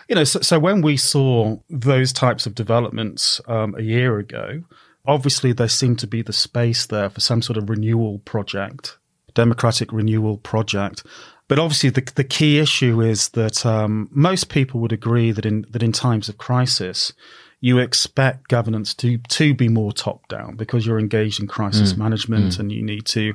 [0.08, 4.64] you know, so, so when we saw those types of developments um, a year ago,
[5.06, 8.98] obviously there seemed to be the space there for some sort of renewal project,
[9.34, 11.04] democratic renewal project.
[11.48, 15.66] But obviously, the, the key issue is that um, most people would agree that in
[15.72, 17.14] that in times of crisis,
[17.60, 21.98] you expect governance to to be more top down because you're engaged in crisis mm.
[21.98, 22.60] management mm.
[22.60, 23.34] and you need to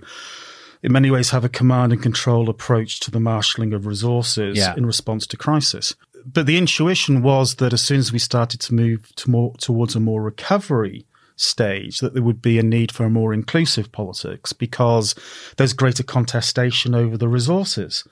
[0.82, 4.74] in many ways have a command and control approach to the marshalling of resources yeah.
[4.76, 5.94] in response to crisis
[6.32, 9.94] but the intuition was that as soon as we started to move to more, towards
[9.94, 14.52] a more recovery stage, that there would be a need for a more inclusive politics
[14.52, 15.14] because
[15.56, 18.04] there's greater contestation over the resources.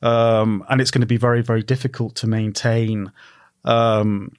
[0.00, 3.12] Um, and it's going to be very, very difficult to maintain
[3.64, 4.32] um,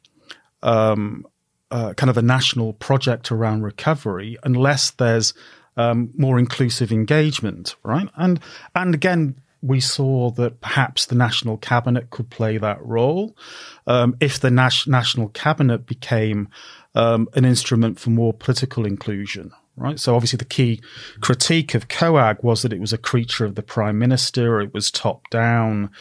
[0.64, 1.26] um,
[1.70, 5.34] uh, kind of a national project around recovery unless there's
[5.78, 8.10] um, more inclusive engagement, right?
[8.16, 8.40] And
[8.76, 13.36] and again, we saw that perhaps the national cabinet could play that role.
[13.88, 16.50] Um, if the nas- national cabinet became
[16.96, 20.00] um, an instrument for more political inclusion, right?
[20.00, 20.82] So obviously the key
[21.22, 24.62] critique of COAG was that it was a creature of the prime minister.
[24.62, 25.92] It was top down.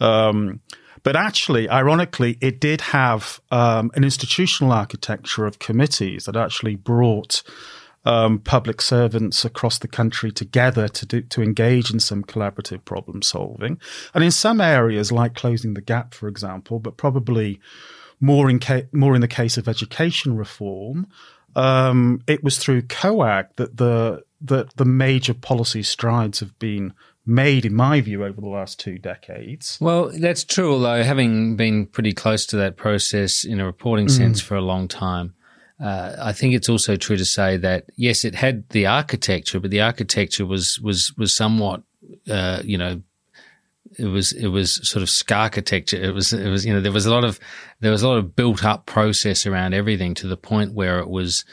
[0.00, 0.60] Um,
[1.02, 7.42] but actually, ironically, it did have um, an institutional architecture of committees that actually brought
[8.08, 13.20] um, public servants across the country together to do, to engage in some collaborative problem
[13.20, 13.78] solving.
[14.14, 17.60] And in some areas, like closing the gap, for example, but probably
[18.18, 21.06] more in ca- more in the case of education reform,
[21.54, 26.94] um, it was through COAG that the that the major policy strides have been
[27.26, 29.76] made, in my view, over the last two decades.
[29.82, 30.72] Well, that's true.
[30.72, 34.16] Although having been pretty close to that process in a reporting mm.
[34.16, 35.34] sense for a long time,
[35.80, 39.70] uh, I think it's also true to say that yes, it had the architecture, but
[39.70, 41.82] the architecture was was was somewhat,
[42.28, 43.00] uh, you know,
[43.96, 45.96] it was it was sort of scar architecture.
[45.96, 47.38] It was it was you know there was a lot of
[47.80, 51.08] there was a lot of built up process around everything to the point where it
[51.08, 51.44] was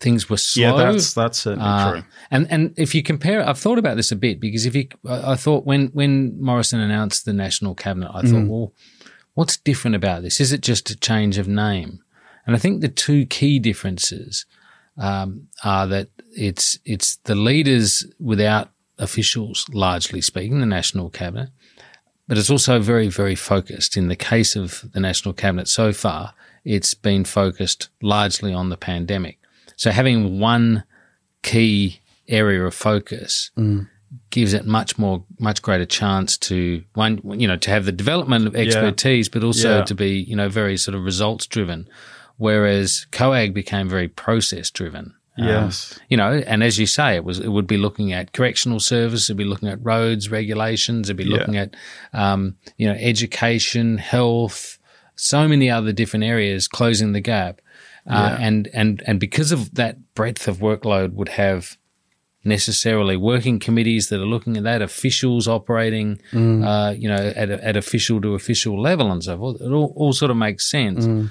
[0.00, 0.78] things were slow.
[0.78, 2.02] Yeah, that's that's certainly uh, true.
[2.30, 5.36] And and if you compare, I've thought about this a bit because if you, I
[5.36, 8.48] thought when when Morrison announced the national cabinet, I thought, mm.
[8.48, 8.72] well,
[9.34, 10.40] what's different about this?
[10.40, 12.02] Is it just a change of name?
[12.46, 14.46] And I think the two key differences
[14.98, 21.50] um, are that it's it's the leaders without officials, largely speaking, the national cabinet,
[22.28, 23.96] but it's also very very focused.
[23.96, 28.76] In the case of the national cabinet so far, it's been focused largely on the
[28.76, 29.38] pandemic.
[29.76, 30.84] So having one
[31.42, 33.88] key area of focus mm.
[34.30, 38.46] gives it much more, much greater chance to one, you know, to have the development
[38.46, 39.30] of expertise, yeah.
[39.32, 39.84] but also yeah.
[39.84, 41.88] to be, you know, very sort of results driven.
[42.38, 45.14] Whereas COAG became very process driven.
[45.38, 45.92] Um, yes.
[45.92, 48.80] Um, you know, and as you say, it was it would be looking at correctional
[48.80, 51.62] service, it'd be looking at roads regulations, it'd be looking yeah.
[51.62, 51.76] at
[52.12, 54.78] um, you know education, health,
[55.14, 57.60] so many other different areas, closing the gap.
[58.08, 61.76] Uh, and and and because of that breadth of workload, would have
[62.44, 66.64] necessarily working committees that are looking at that, officials operating, mm.
[66.64, 69.60] uh, you know, at, at official to official level and so forth.
[69.60, 71.06] It all, all sort of makes sense.
[71.06, 71.30] Mm.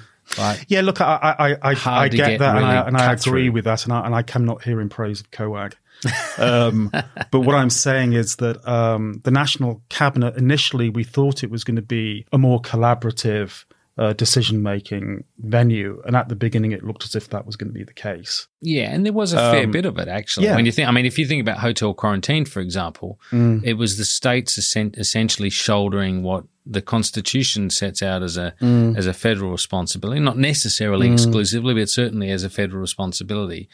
[0.68, 3.48] Yeah, look, I I, I, I get, get, that, really and I, and I agree
[3.48, 5.74] with that, and I, and I cannot hear in praise of COAG.
[6.38, 6.90] um,
[7.30, 11.64] but what I'm saying is that um, the national cabinet initially we thought it was
[11.64, 13.64] going to be a more collaborative
[13.98, 16.02] uh, decision making venue.
[16.04, 18.46] And at the beginning, it looked as if that was going to be the case.
[18.60, 20.46] Yeah, and there was a fair um, bit of it actually.
[20.46, 20.56] Yeah.
[20.56, 23.62] When you think, I mean, if you think about hotel quarantine, for example, mm.
[23.64, 28.96] it was the states essentially shouldering what the Constitution sets out as a mm.
[28.96, 31.12] as a federal responsibility, not necessarily mm.
[31.12, 33.68] exclusively, but certainly as a federal responsibility.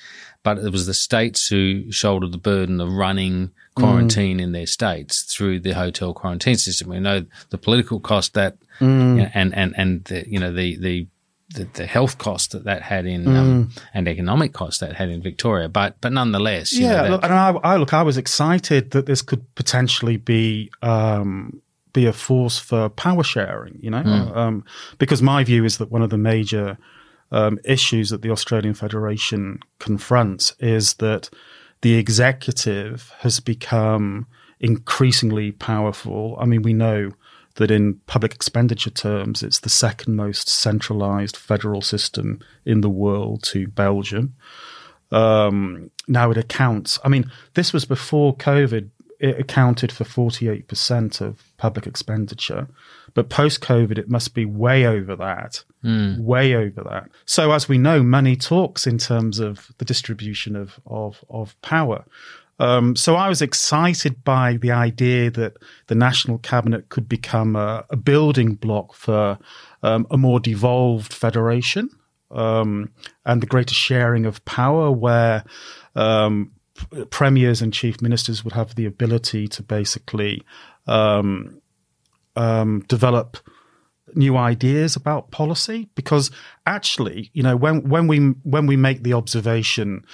[0.44, 4.42] But it was the states who shouldered the burden of running quarantine mm.
[4.42, 6.88] in their states through the hotel quarantine system.
[6.88, 9.16] We know the political cost that mm.
[9.16, 11.07] you know, and and and the, you know the the
[11.55, 13.38] the, the, health cost that that had in um, mm.
[13.38, 17.02] um, and economic cost that had in Victoria, but but nonetheless, yeah.
[17.02, 21.61] Know, look, and I, I, look, I was excited that this could potentially be um,
[21.92, 23.78] be a force for power sharing.
[23.81, 24.37] You know, mm.
[24.37, 24.64] um,
[24.98, 26.78] because my view is that one of the major
[27.33, 31.31] um, issues that the Australian Federation confronts is that
[31.81, 34.27] the executive has become
[34.61, 36.37] increasingly powerful.
[36.38, 37.11] I mean, we know
[37.57, 43.42] that in public expenditure terms, it's the second most centralized federal system in the world
[43.45, 44.35] to Belgium.
[45.11, 48.88] Um, now it accounts, I mean, this was before COVID,
[49.22, 52.66] it accounted for 48% of public expenditure.
[53.14, 56.18] But post COVID, it must be way over that, mm.
[56.18, 57.08] way over that.
[57.24, 62.04] So, as we know, money talks in terms of the distribution of, of, of power.
[62.58, 65.56] Um, so I was excited by the idea that
[65.87, 69.38] the national cabinet could become a, a building block for
[69.82, 71.90] um, a more devolved federation
[72.32, 72.90] um,
[73.24, 75.44] and the greater sharing of power, where
[75.94, 76.52] um,
[77.11, 80.42] premiers and chief ministers would have the ability to basically
[80.87, 81.61] um,
[82.37, 83.37] um, develop
[84.14, 85.88] new ideas about policy.
[85.94, 86.30] Because
[86.66, 90.04] actually, you know, when when we when we make the observation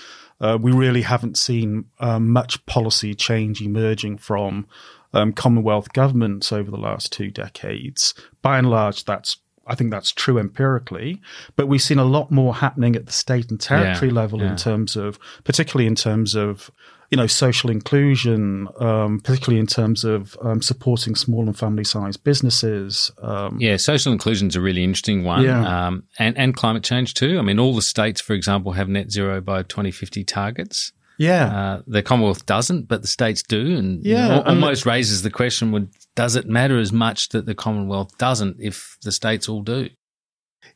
[0.40, 4.66] uh, we really haven't seen um, much policy change emerging from
[5.12, 8.14] um, Commonwealth governments over the last two decades.
[8.42, 9.38] By and large, that's
[9.69, 11.21] I think that's true empirically,
[11.57, 14.51] but we've seen a lot more happening at the state and territory yeah, level yeah.
[14.51, 16.71] in terms of, particularly in terms of
[17.11, 22.23] you know, social inclusion, um, particularly in terms of um, supporting small and family sized
[22.23, 23.11] businesses.
[23.23, 25.45] Um, yeah, social inclusion is a really interesting one.
[25.45, 25.87] Yeah.
[25.87, 27.39] Um, and, and climate change too.
[27.39, 30.93] I mean, all the states, for example, have net zero by 2050 targets.
[31.19, 31.47] Yeah.
[31.47, 33.77] Uh, the Commonwealth doesn't, but the states do.
[33.77, 37.45] And yeah, you know, almost raises the question would, does it matter as much that
[37.45, 39.91] the Commonwealth doesn't if the states all do?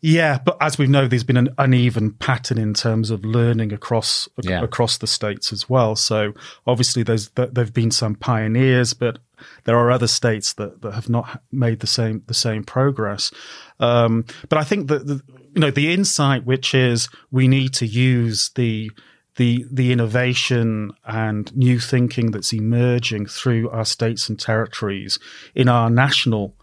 [0.01, 4.29] Yeah, but as we know, there's been an uneven pattern in terms of learning across
[4.43, 4.61] yeah.
[4.61, 5.95] across the states as well.
[5.95, 6.33] So
[6.67, 9.19] obviously, there's there've been some pioneers, but
[9.65, 13.31] there are other states that, that have not made the same the same progress.
[13.79, 15.23] Um, but I think that the,
[15.55, 18.91] you know the insight, which is we need to use the
[19.37, 25.19] the the innovation and new thinking that's emerging through our states and territories
[25.54, 26.54] in our national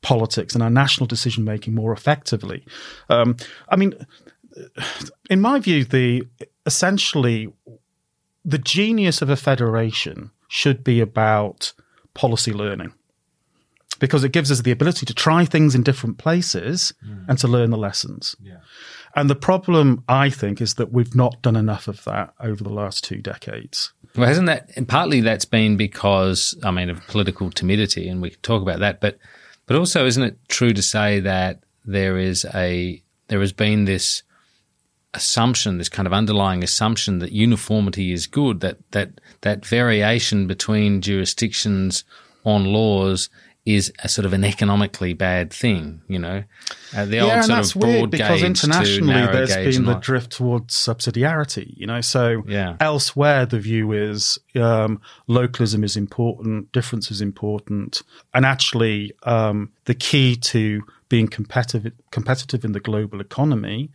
[0.00, 2.64] politics and our national decision making more effectively.
[3.08, 3.36] Um,
[3.68, 3.94] I mean,
[5.30, 6.26] in my view, the
[6.66, 7.52] essentially
[8.44, 11.72] the genius of a federation should be about
[12.14, 12.92] policy learning.
[13.98, 17.24] because it gives us the ability to try things in different places mm.
[17.28, 18.36] and to learn the lessons.
[18.42, 18.58] Yeah.
[19.16, 22.72] And the problem, I think, is that we've not done enough of that over the
[22.72, 23.92] last two decades.
[24.16, 24.70] Well, hasn't that?
[24.76, 28.80] And partly that's been because, I mean, of political timidity, and we can talk about
[28.80, 29.00] that.
[29.00, 29.18] But,
[29.66, 34.22] but also, isn't it true to say that there is a there has been this
[35.14, 41.00] assumption, this kind of underlying assumption that uniformity is good, that that that variation between
[41.00, 42.04] jurisdictions
[42.44, 43.30] on laws
[43.66, 46.44] is a sort of an economically bad thing, you know.
[46.94, 50.32] Uh, the yeah, old and sort that's of weird because internationally there's been the drift
[50.32, 52.02] towards subsidiarity, you know.
[52.02, 52.76] So yeah.
[52.80, 58.02] elsewhere the view is um, localism is important, difference is important,
[58.34, 63.90] and actually um, the key to being competitive competitive in the global economy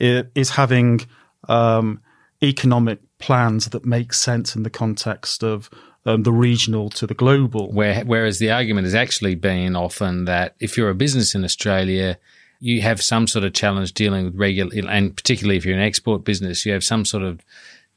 [0.00, 1.00] is having
[1.48, 2.00] um,
[2.42, 5.70] economic plans that make sense in the context of
[6.04, 7.70] um, the regional to the global.
[7.72, 12.18] Where, whereas the argument has actually been often that if you're a business in Australia,
[12.60, 16.24] you have some sort of challenge dealing with regular, and particularly if you're an export
[16.24, 17.44] business, you have some sort of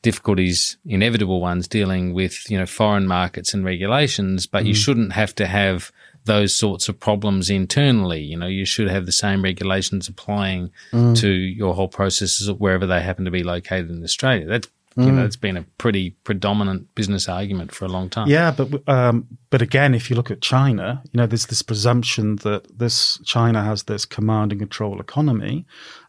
[0.01, 4.47] difficulties, inevitable ones, dealing with you know foreign markets and regulations.
[4.47, 4.67] But mm.
[4.67, 5.91] you shouldn't have to have
[6.25, 8.21] those sorts of problems internally.
[8.21, 11.15] You know, you should have the same regulations applying mm.
[11.17, 14.47] to your whole processes wherever they happen to be located in Australia.
[14.47, 14.67] That's
[14.97, 15.25] you know, mm.
[15.25, 18.29] it's been a pretty predominant business argument for a long time.
[18.29, 22.37] Yeah, but um, but again, if you look at China, you know, there's this presumption
[22.37, 25.65] that this China has this command and control economy,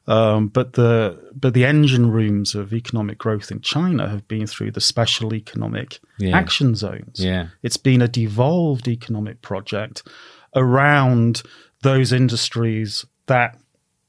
[0.07, 4.71] um, but the but the engine rooms of economic growth in China have been through
[4.71, 6.37] the special economic yeah.
[6.37, 7.19] action zones.
[7.19, 10.07] Yeah, it's been a devolved economic project
[10.55, 11.43] around
[11.83, 13.59] those industries that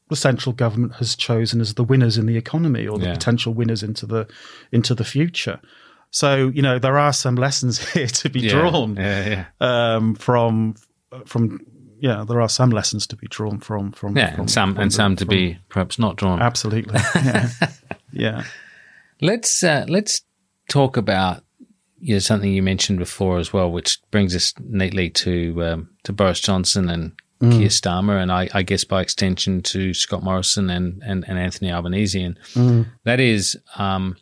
[0.10, 3.14] the central government has chosen as the winners in the economy or the yeah.
[3.14, 4.28] potential winners into the
[4.72, 5.60] into the future.
[6.12, 8.52] So you know there are some lessons here to be yeah.
[8.52, 10.76] drawn yeah, um, from
[11.26, 11.60] from
[12.00, 14.82] yeah there are some lessons to be drawn from from yeah from, and some from
[14.84, 17.50] and the, some to from, be perhaps not drawn absolutely yeah,
[18.12, 18.44] yeah.
[19.20, 20.22] let's uh, let's
[20.70, 21.44] talk about
[22.00, 26.14] you know, something you mentioned before as well, which brings us neatly to um, to
[26.14, 27.52] Boris Johnson and mm.
[27.52, 31.72] Keir Starmer, and I, I, guess by extension to Scott Morrison and, and, and Anthony
[31.72, 32.22] Albanese.
[32.22, 32.86] And mm.
[33.04, 34.18] that is, um,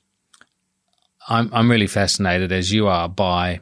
[1.28, 3.62] I'm, I'm really fascinated, as you are, by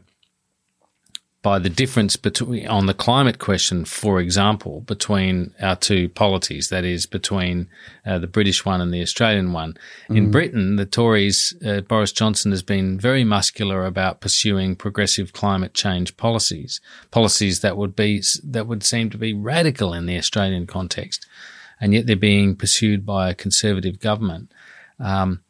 [1.44, 6.86] by the difference between on the climate question, for example, between our two polities, that
[6.86, 7.68] is between
[8.06, 9.76] uh, the British one and the Australian one.
[10.10, 10.18] Mm.
[10.18, 15.74] In Britain, the Tories, uh, Boris Johnson has been very muscular about pursuing progressive climate
[15.74, 16.80] change policies,
[17.12, 21.28] policies that would be that would seem to be radical in the Australian context,
[21.82, 24.50] and yet they're being pursued by a conservative government.
[24.98, 25.43] Um,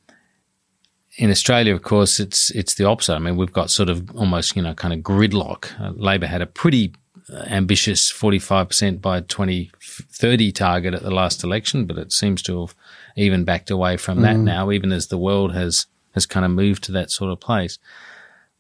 [1.18, 3.16] in Australia, of course, it's it's the opposite.
[3.16, 5.80] I mean, we've got sort of almost you know kind of gridlock.
[5.80, 6.94] Uh, Labor had a pretty
[7.32, 12.76] uh, ambitious 45% by 2030 target at the last election, but it seems to have
[13.16, 14.44] even backed away from that mm.
[14.44, 17.78] now, even as the world has has kind of moved to that sort of place.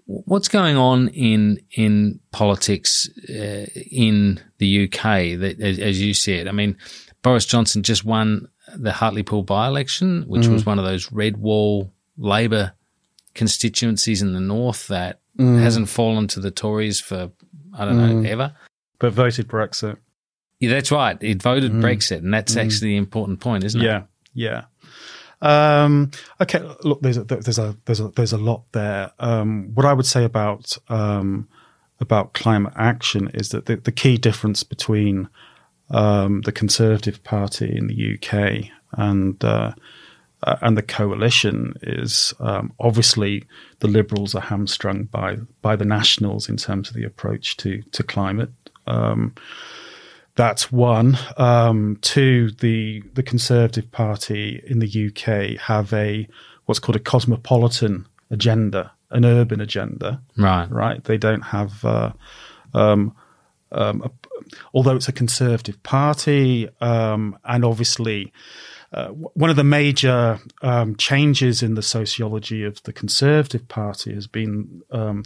[0.05, 5.39] What's going on in in politics uh, in the UK?
[5.39, 6.77] That, as, as you said, I mean,
[7.21, 10.53] Boris Johnson just won the Hartlepool by election, which mm.
[10.53, 12.73] was one of those red wall Labor
[13.33, 15.61] constituencies in the north that mm.
[15.61, 17.31] hasn't fallen to the Tories for
[17.75, 18.23] I don't mm.
[18.23, 18.53] know ever.
[18.99, 19.97] But voted Brexit.
[20.59, 21.21] Yeah, that's right.
[21.21, 21.81] It voted mm.
[21.81, 22.63] Brexit, and that's mm.
[22.63, 23.97] actually the important point, isn't yeah.
[23.97, 24.03] it?
[24.33, 24.63] Yeah, yeah.
[25.83, 29.11] Um, okay, look, there's a, there's a there's a there's a lot there.
[29.19, 31.49] Um, what I would say about um,
[31.99, 35.27] about climate action is that the, the key difference between
[35.89, 39.73] um, the Conservative Party in the UK and uh,
[40.43, 43.43] uh, and the coalition is um, obviously
[43.79, 48.03] the Liberals are hamstrung by by the Nationals in terms of the approach to to
[48.03, 48.51] climate.
[48.87, 49.33] Um,
[50.35, 51.17] that's one.
[51.37, 56.27] Um, two, the the Conservative Party in the UK have a
[56.65, 60.21] what's called a cosmopolitan agenda, an urban agenda.
[60.37, 60.69] Right.
[60.69, 61.03] Right.
[61.03, 61.85] They don't have.
[61.85, 62.11] Uh,
[62.73, 63.15] um,
[63.71, 64.11] um, a,
[64.73, 68.31] although it's a conservative party, um, and obviously
[68.93, 74.27] uh, one of the major um, changes in the sociology of the Conservative Party has
[74.27, 75.23] been um,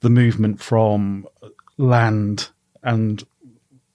[0.00, 1.26] the movement from
[1.78, 2.50] land
[2.82, 3.24] and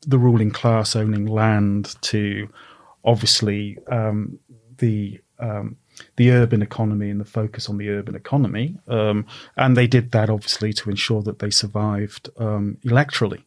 [0.07, 2.49] the ruling class owning land to
[3.05, 4.39] obviously um,
[4.77, 5.77] the um,
[6.15, 9.25] the urban economy and the focus on the urban economy, um,
[9.57, 13.43] and they did that obviously to ensure that they survived um, electorally.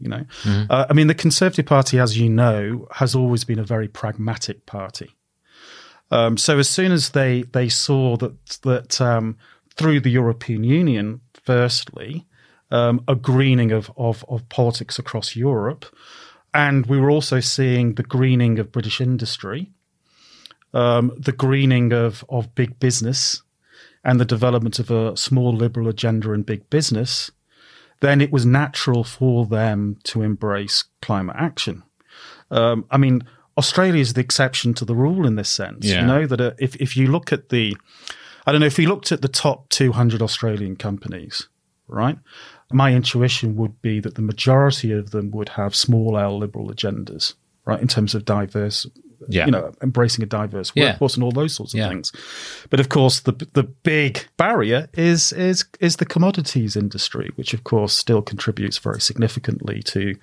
[0.00, 0.70] You know, mm-hmm.
[0.70, 4.66] uh, I mean, the Conservative Party, as you know, has always been a very pragmatic
[4.66, 5.14] party.
[6.10, 9.36] Um, so as soon as they they saw that that um,
[9.74, 12.26] through the European Union, firstly,
[12.70, 15.86] um, a greening of, of, of politics across Europe.
[16.54, 19.70] And we were also seeing the greening of British industry,
[20.74, 23.42] um, the greening of, of big business,
[24.04, 27.30] and the development of a small liberal agenda in big business.
[28.00, 31.82] Then it was natural for them to embrace climate action.
[32.50, 33.22] Um, I mean,
[33.56, 35.84] Australia is the exception to the rule in this sense.
[35.84, 36.00] Yeah.
[36.00, 37.76] You know that uh, if if you look at the,
[38.46, 41.48] I don't know if you looked at the top 200 Australian companies,
[41.88, 42.18] right?
[42.70, 47.34] My intuition would be that the majority of them would have small L liberal agendas,
[47.64, 48.86] right, in terms of diverse,
[49.28, 49.46] Yeah.
[49.46, 50.90] you know, embracing a diverse Yeah.
[50.92, 51.88] workforce and all those sorts of Yeah.
[51.88, 52.12] things.
[52.70, 57.64] But of course, the the big barrier is is is the commodities industry, which of
[57.64, 60.14] course still contributes very significantly to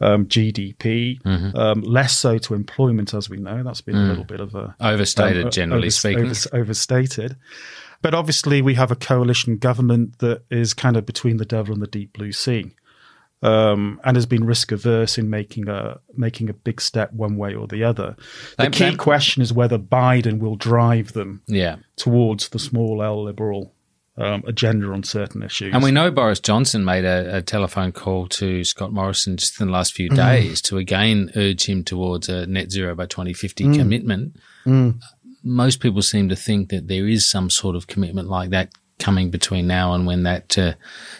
[0.00, 1.56] um, GDP, Mhm.
[1.56, 3.64] um, less so to employment, as we know.
[3.64, 4.08] That's been a Mm.
[4.10, 6.24] little bit of a Overstated, um, generally speaking.
[6.26, 7.34] overs- overstated.
[8.00, 11.82] But obviously, we have a coalition government that is kind of between the devil and
[11.82, 12.70] the deep blue sea,
[13.42, 17.54] um, and has been risk averse in making a making a big step one way
[17.54, 18.16] or the other.
[18.56, 21.76] The They- key they- question is whether Biden will drive them Yeah.
[21.96, 23.74] towards the small L liberal
[24.20, 25.72] um, agenda on certain issues.
[25.72, 29.68] And we know Boris Johnson made a, a telephone call to Scott Morrison just in
[29.68, 30.16] the last few Mm.
[30.16, 33.76] days to again urge him towards a net zero by 2050 Mm.
[33.78, 34.36] commitment.
[34.66, 34.98] Mm.
[35.44, 39.30] Most people seem to think that there is some sort of commitment like that coming
[39.30, 40.74] between now and when that uh,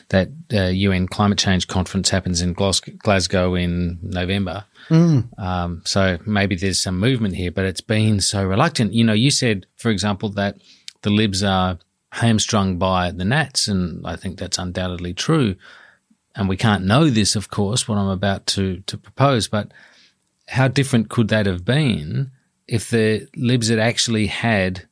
[0.08, 4.64] that uh, UN climate change conference happens in Glasgow in November.
[4.88, 5.38] Mm.
[5.38, 8.94] Um, so maybe there's some movement here, but it's been so reluctant.
[8.94, 10.56] You know, you said, for example, that
[11.02, 11.78] the Libs are
[12.12, 15.56] hamstrung by the Nats, and I think that's undoubtedly true.
[16.34, 19.72] And we can't know this, of course, what I'm about to to propose, but
[20.48, 22.30] how different could that have been
[22.66, 24.87] if the Libs had actually had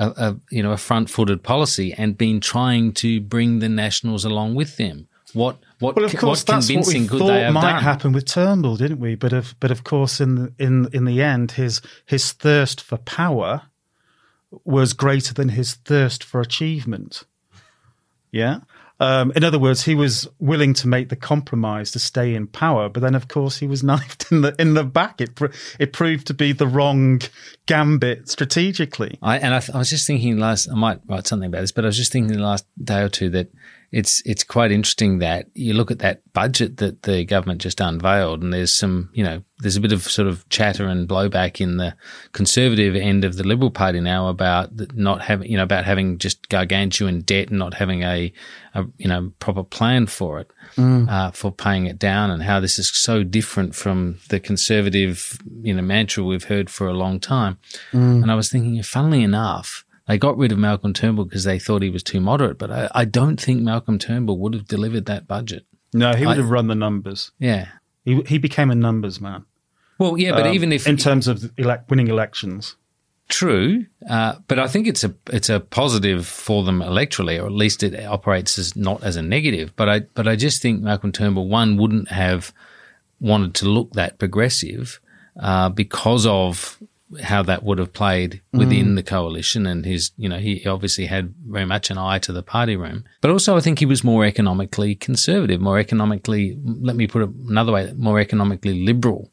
[0.00, 4.54] a, a you know a front-footed policy and been trying to bring the Nationals along
[4.56, 5.06] with them?
[5.32, 7.82] What what Well, of course, what that's what we convincing could they thought might done?
[7.82, 9.14] happen with Turnbull, didn't we?
[9.14, 12.96] But of but of course, in the, in in the end, his his thirst for
[12.96, 13.62] power
[14.64, 17.22] was greater than his thirst for achievement.
[18.32, 18.60] Yeah.
[19.00, 22.90] Um, in other words, he was willing to make the compromise to stay in power,
[22.90, 25.20] but then, of course, he was knifed in the in the back.
[25.20, 25.38] It
[25.78, 27.20] it proved to be the wrong
[27.66, 29.18] gambit strategically.
[29.22, 31.72] I, and I, th- I was just thinking last, I might write something about this,
[31.72, 33.50] but I was just thinking the last day or two that
[33.92, 38.42] it's it's quite interesting that you look at that budget that the government just unveiled,
[38.42, 41.76] and there's some, you know, there's a bit of sort of chatter and blowback in
[41.76, 41.94] the
[42.32, 46.48] conservative end of the Liberal Party now about not having, you know, about having just
[46.48, 48.32] gargantuan debt and not having a,
[48.74, 51.10] a you know, proper plan for it, Mm.
[51.10, 55.74] uh, for paying it down, and how this is so different from the conservative, you
[55.74, 57.58] know, mantra we've heard for a long time.
[57.92, 58.22] Mm.
[58.22, 61.82] And I was thinking, funnily enough, they got rid of Malcolm Turnbull because they thought
[61.82, 62.58] he was too moderate.
[62.58, 65.64] But I, I don't think Malcolm Turnbull would have delivered that budget.
[65.94, 67.30] No, he would I- have run the numbers.
[67.38, 67.68] Yeah.
[68.04, 69.44] He he became a numbers man.
[69.98, 72.76] Well, yeah, but Um, even if in terms of elect, winning elections,
[73.28, 77.52] True, uh, but I think it's a it's a positive for them electorally, or at
[77.52, 79.72] least it operates as not as a negative.
[79.76, 82.52] But I but I just think Malcolm Turnbull one wouldn't have
[83.20, 84.98] wanted to look that progressive
[85.38, 86.82] uh, because of
[87.24, 88.96] how that would have played within Mm.
[88.96, 92.42] the coalition, and his you know he obviously had very much an eye to the
[92.42, 93.04] party room.
[93.20, 96.56] But also, I think he was more economically conservative, more economically.
[96.64, 99.32] Let me put it another way: more economically liberal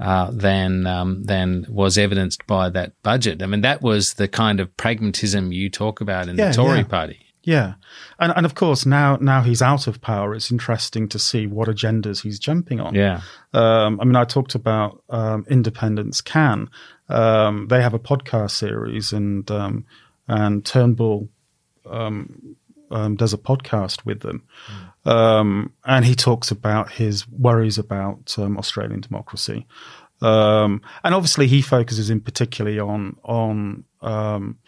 [0.00, 3.42] uh, than um, than was evidenced by that budget.
[3.42, 6.78] I mean, that was the kind of pragmatism you talk about in Yeah, the Tory
[6.78, 6.84] yeah.
[6.84, 7.18] party.
[7.42, 7.74] yeah,
[8.20, 10.34] and and of course now now he's out of power.
[10.36, 12.94] It's interesting to see what agendas he's jumping on.
[12.94, 13.22] Yeah.
[13.54, 16.68] Um, I mean, I talked about um, Independence Can.
[17.08, 19.86] Um, they have a podcast series, and um,
[20.26, 21.28] and Turnbull
[21.86, 22.56] um,
[22.90, 24.44] um, does a podcast with them,
[25.04, 29.66] um, and he talks about his worries about um, Australian democracy,
[30.20, 34.58] um, and obviously he focuses in particularly on on um,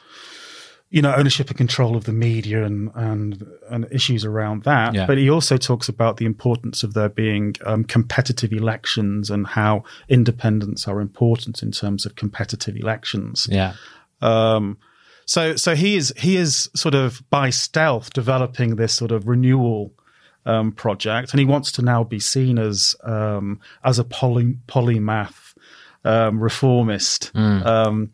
[0.91, 4.95] you know ownership and control of the media and and, and issues around that.
[4.95, 5.07] Yeah.
[5.07, 9.85] But he also talks about the importance of there being um, competitive elections and how
[10.09, 13.47] independents are important in terms of competitive elections.
[13.51, 13.75] Yeah.
[14.21, 14.79] Um,
[15.27, 19.95] so so he is he is sort of by stealth developing this sort of renewal
[20.45, 25.55] um, project, and he wants to now be seen as um, as a poly, polymath
[26.05, 27.33] um, reformist.
[27.35, 28.09] Mm.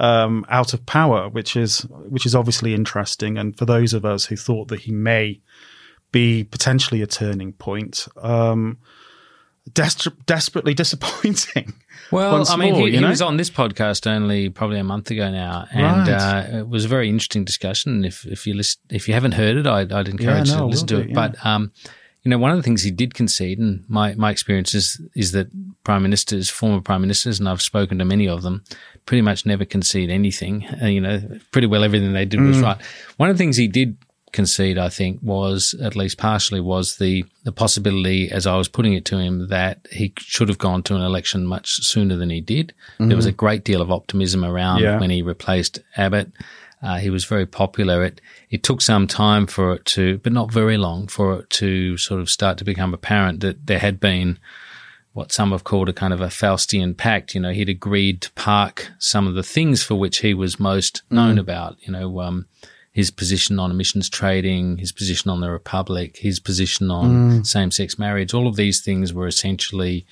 [0.00, 4.26] Um, out of power, which is which is obviously interesting, and for those of us
[4.26, 5.40] who thought that he may
[6.12, 8.78] be potentially a turning point, um,
[9.72, 11.74] des- desperately disappointing.
[12.10, 15.30] Well, I mean, more, he, he was on this podcast only probably a month ago
[15.30, 16.08] now, and Right.
[16.54, 18.04] uh, it was a very interesting discussion.
[18.04, 20.66] If if you listen, if you haven't heard it, I'd, I'd encourage no, you to
[20.66, 21.08] listen to it.
[21.08, 21.14] yeah.
[21.14, 21.72] But um,
[22.22, 25.32] you know, one of the things he did concede, and my, my experience is, is
[25.32, 25.48] that
[25.84, 28.64] prime ministers, former prime ministers, and I've spoken to many of them,
[29.08, 30.54] pretty much never concede anything.
[30.82, 31.16] Uh, you know,
[31.50, 32.62] pretty well everything they did was Mm.
[32.62, 32.78] right.
[33.16, 33.96] One of the things he did
[34.32, 38.92] concede, I think, was at least partially was the the possibility, as I was putting
[38.92, 42.42] it to him, that he should have gone to an election much sooner than he
[42.42, 42.74] did.
[42.98, 45.00] There was a great deal of optimism around Yeah.
[45.00, 46.30] when he replaced Abbott.
[46.82, 48.04] Uh, he was very popular.
[48.04, 51.96] It it took some time for it to, but not very long, for it to
[51.96, 54.38] sort of start to become apparent that there had been
[55.18, 57.34] what some have called a kind of a Faustian pact.
[57.34, 61.02] You know, he'd agreed to park some of the things for which he was most
[61.10, 61.40] known Mm.
[61.40, 61.76] about.
[61.84, 62.46] You know, um,
[62.92, 67.06] his position on emissions trading, his position on the Republic, his position on
[67.40, 67.46] Mm.
[67.46, 68.32] same-sex marriage.
[68.32, 70.06] All of these things were essentially,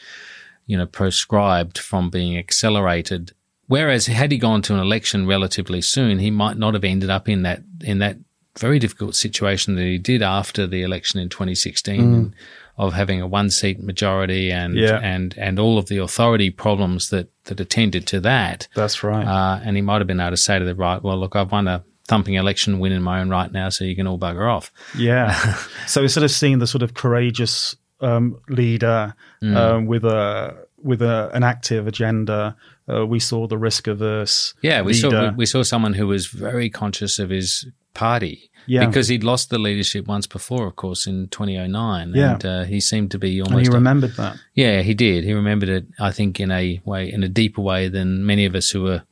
[0.66, 3.32] you know, proscribed from being accelerated.
[3.68, 7.28] Whereas had he gone to an election relatively soon, he might not have ended up
[7.28, 8.16] in that in that
[8.58, 12.32] very difficult situation that he did after the election in 2016 Mm.
[12.78, 14.98] Of having a one seat majority and Yeah.
[15.02, 18.68] and and all of the authority problems that that attended to that.
[18.74, 19.26] That's right.
[19.26, 21.52] Uh, and he might have been able to say to the right, well, look, I've
[21.52, 24.48] won a thumping election win in my own right now, so you can all bugger
[24.52, 24.70] off.
[24.96, 25.32] Yeah.
[25.86, 29.56] so instead of seeing the sort of courageous um, leader Mm.
[29.56, 32.54] um, with a with a, an active agenda,
[32.88, 34.54] uh, we saw the risk averse.
[34.62, 37.66] Yeah, we saw we, we saw someone who was very conscious of his
[37.96, 38.50] party.
[38.68, 38.84] Yeah.
[38.86, 42.12] because he'd lost the leadership once before, of course, in 2009.
[42.14, 42.32] Yeah.
[42.32, 43.52] and uh, he seemed to be almost.
[43.58, 44.36] and he a- remembered that.
[44.54, 45.22] Yeah, he did.
[45.22, 48.56] He remembered it, I think, in a way, in a deeper way than many of
[48.56, 49.02] us who were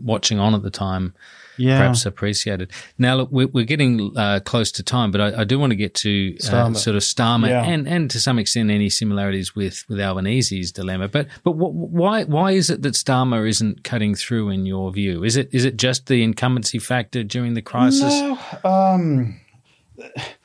[0.00, 1.14] watching on at the time
[1.60, 1.78] Yeah.
[1.78, 2.72] perhaps appreciated.
[2.98, 5.76] Now, look, we're, we're getting uh, close to time, but I, I do want to
[5.76, 7.64] get to uh, sort of Starmer Yeah.
[7.64, 11.08] and, and to some extent any similarities with, with Albanese's dilemma.
[11.08, 15.22] But but wh- why why is it that Starmer isn't cutting through in your view?
[15.22, 18.14] Is it is it just the incumbency factor during the crisis?
[18.20, 19.40] No, um,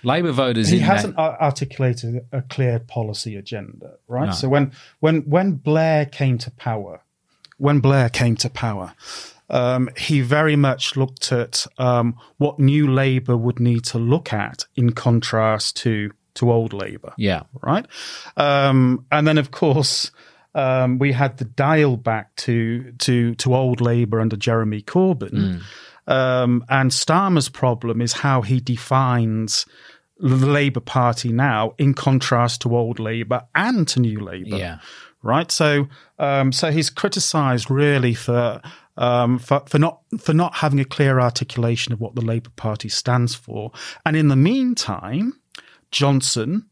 [0.04, 4.28] Labor voters he hasn't that, articulated a clear policy agenda, right?
[4.28, 4.32] No.
[4.34, 7.02] So when when when Blair came to power,
[7.58, 8.94] when Blair came to power,
[9.50, 14.66] um, he very much looked at um, what new Labour would need to look at
[14.76, 17.14] in contrast to to old Labour.
[17.18, 17.44] yeah.
[17.62, 17.86] right?
[18.36, 20.12] Um, and then, of course,
[20.54, 25.62] um, we had the dial back to to to old Labour under Jeremy Corbyn.
[26.08, 29.66] Um, and Starmer's problem is how he defines
[30.18, 34.56] the Labour Party now, in contrast to old Labour and to New Labour.
[34.56, 34.80] Yeah.
[35.22, 35.52] Right.
[35.52, 35.88] So,
[36.20, 38.62] um, so he's criticised really for.
[38.98, 42.88] Um, for, for not for not having a clear articulation of what the Labour Party
[42.88, 43.72] stands for,
[44.06, 45.40] and in the meantime,
[45.92, 46.68] Johnson,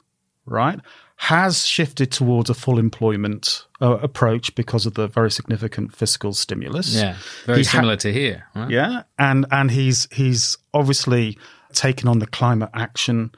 [0.46, 0.80] right,
[1.18, 6.96] has shifted towards a full employment uh, approach because of the very significant fiscal stimulus.
[6.96, 8.46] Yeah, very He ha- similar to here.
[8.56, 8.70] Right?
[8.70, 11.38] yeah, and and he's he's obviously
[11.74, 13.32] taken on the climate action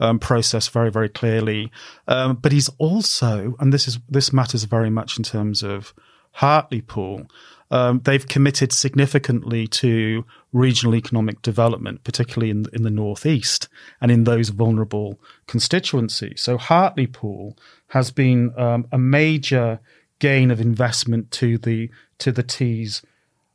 [0.00, 1.70] um, process very very clearly,
[2.08, 5.94] um, but he's also, and this is this matters very much in terms of
[6.32, 7.26] Hartlepool.
[7.72, 13.68] Um, they've committed significantly to regional economic development, particularly in in the northeast
[14.00, 16.42] and in those vulnerable constituencies.
[16.42, 17.56] So Hartlepool
[17.88, 19.80] has been um, a major
[20.18, 23.02] gain of investment to the to the Tees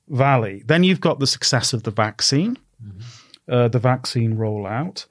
[0.10, 0.64] Valley.
[0.66, 2.58] Then you've got the success of the vaccine,
[3.48, 5.06] uh, the vaccine rollout.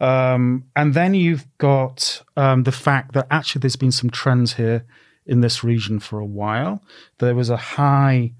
[0.00, 4.84] Um, and then you've got um, the fact that actually there's been some trends here
[5.24, 6.82] in this region for a while.
[7.18, 8.32] There was a high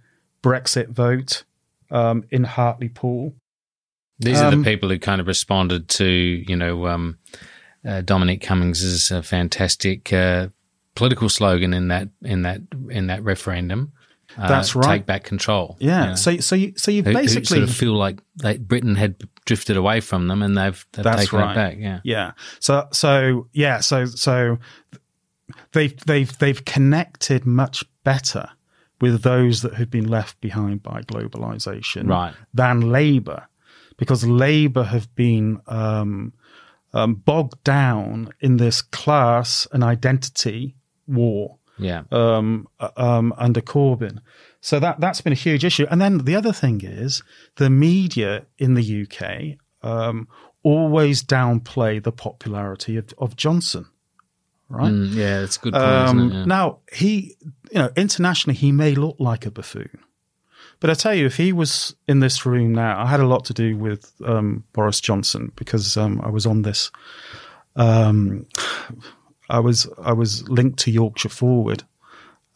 [0.42, 1.44] Brexit vote
[1.90, 3.34] um, in Hartlepool.
[4.18, 7.18] These are Um, the people who kind of responded to, you know, um,
[7.86, 10.48] uh, Dominic Cummings's uh, fantastic uh,
[10.94, 12.60] political slogan in that in that
[12.90, 13.92] in that referendum.
[14.38, 14.98] Uh, That's right.
[14.98, 15.76] Take back control.
[15.80, 16.02] Yeah.
[16.02, 16.14] you know.
[16.16, 19.16] So so you so you Who- who basically sort of feel like they, Britain had
[19.46, 21.52] drifted away from them, and they've, they've That's taken right.
[21.52, 21.76] it back.
[21.78, 22.00] Yeah.
[22.04, 22.32] Yeah.
[22.60, 23.80] So so yeah.
[23.80, 24.58] So so
[25.72, 28.50] they've they've they've connected much better
[29.00, 32.34] with those that have been left behind by globalization, Right.
[32.52, 33.48] Than Labour,
[33.96, 36.32] because Labour have been um,
[36.92, 40.76] um, bogged down in this class and identity
[41.06, 42.02] war Yeah.
[42.10, 44.18] um, uh, um, under Corbyn.
[44.60, 45.86] So that that's been a huge issue.
[45.90, 47.22] And then the other thing is
[47.56, 50.28] the media in the UK um,
[50.62, 53.86] always downplay the popularity of, of Johnson.
[54.70, 54.92] Right.
[54.92, 55.84] Mm, yeah, it's a good point.
[55.84, 56.32] Um?
[56.32, 56.44] Yeah.
[56.44, 57.36] Now he,
[57.72, 59.98] you know, internationally he may look like a buffoon,
[60.78, 63.44] but I tell you, if he was in this room now, I had a lot
[63.46, 66.92] to do with um, Boris Johnson because um, I was on this.
[67.74, 68.46] Um,
[69.48, 71.82] I was I was linked to Yorkshire Forward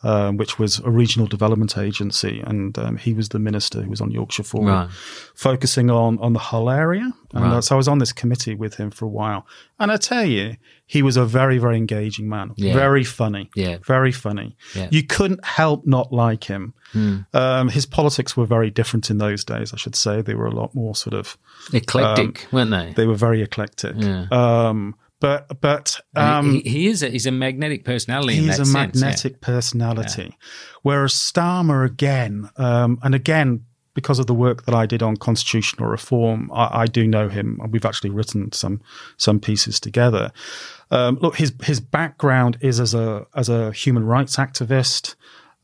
[0.05, 4.00] um, which was a regional development agency, and um, he was the minister who was
[4.00, 4.90] on Yorkshire Forward, Right.
[5.34, 7.12] focusing on on the Hull area.
[7.32, 7.55] And Right.
[7.55, 9.46] uh, so I was on this committee with him for a while,
[9.80, 12.74] and I tell you, he was a very very engaging man, Yeah.
[12.74, 13.78] very funny, Yeah.
[13.84, 14.57] very funny.
[14.76, 14.88] Yeah.
[14.92, 16.74] You couldn't help not like him.
[16.92, 17.16] Hmm.
[17.32, 19.72] Um, his politics were very different in those days.
[19.74, 21.36] I should say they were a lot more sort of
[21.72, 22.92] Eclectic, um, weren't they?
[22.94, 23.94] They were very eclectic.
[23.98, 24.26] Yeah.
[24.30, 24.94] Um,
[25.25, 28.37] but but um, he, he is a, he's a magnetic personality.
[28.37, 29.07] in he's that a sense, yeah.
[29.07, 30.37] magnetic personality.
[30.83, 33.64] Whereas Starmer, again, um, and again,
[33.95, 37.59] because of the work that I did on constitutional reform, I, I do know him.
[37.70, 38.83] We've actually written some
[39.16, 40.31] some pieces together.
[40.91, 45.14] Um, look, his his background is as a as a human rights activist.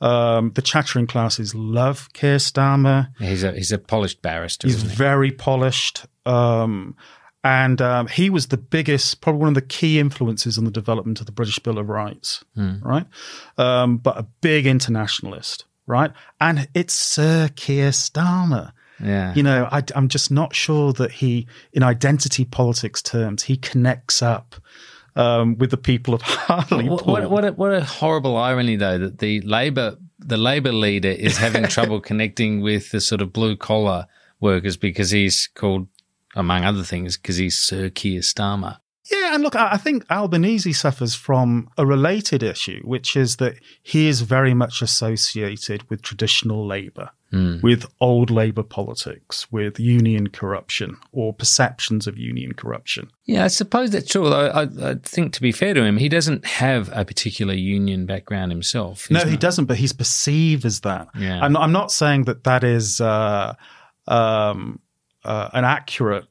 [0.01, 3.09] Um, the chattering classes love Keir Starmer.
[3.19, 4.69] He's a he's a polished barrister.
[4.69, 4.89] He's he?
[4.89, 6.07] very polished.
[6.25, 6.97] Um,
[7.43, 11.20] and um, he was the biggest, probably one of the key influences on the development
[11.20, 12.78] of the British Bill of Rights, Hmm.
[12.82, 13.07] right?
[13.57, 16.12] Um, but a big internationalist, right?
[16.41, 18.72] And it's Sir Keir Starmer.
[19.03, 19.32] Yeah.
[19.34, 24.20] You know, I, am just not sure that he, in identity politics terms, he connects
[24.20, 24.57] up
[25.16, 26.97] um, with the people of Hartlepool.
[26.97, 31.09] What, what, what, a, what a horrible irony, though, that the Labor the Labor leader
[31.09, 34.07] is having trouble connecting with the sort of blue collar
[34.38, 35.88] workers because he's called,
[36.35, 38.78] among other things, because he's Sir Keir Starmer.
[39.11, 44.07] Yeah, and look, I think Albanese suffers from a related issue, which is that he
[44.07, 47.62] is very much associated with traditional Labour, Mm.
[47.62, 53.09] with old Labour politics, with union corruption or perceptions of union corruption.
[53.24, 54.24] Yeah, I suppose that's true.
[54.24, 58.05] Although I, I think, to be fair to him, he doesn't have a particular union
[58.07, 59.09] background himself.
[59.11, 61.07] No, he not- doesn't, but he's perceived as that.
[61.18, 61.41] Yeah.
[61.41, 63.55] I'm, I'm not saying that that is uh,
[64.09, 64.81] um,
[65.25, 66.27] uh, an accurate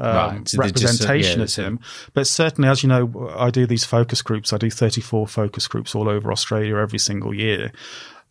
[0.00, 1.80] um, Right, so they're just, uh, representation yeah, of him.
[2.14, 4.52] But certainly, as you know, I do these focus groups.
[4.52, 7.70] I do 34 focus groups all over Australia every single year.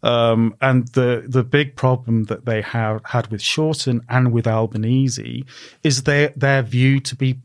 [0.01, 5.45] Um, and the the big problem that they have had with Shorten and with Albanese
[5.83, 7.39] is their their view to be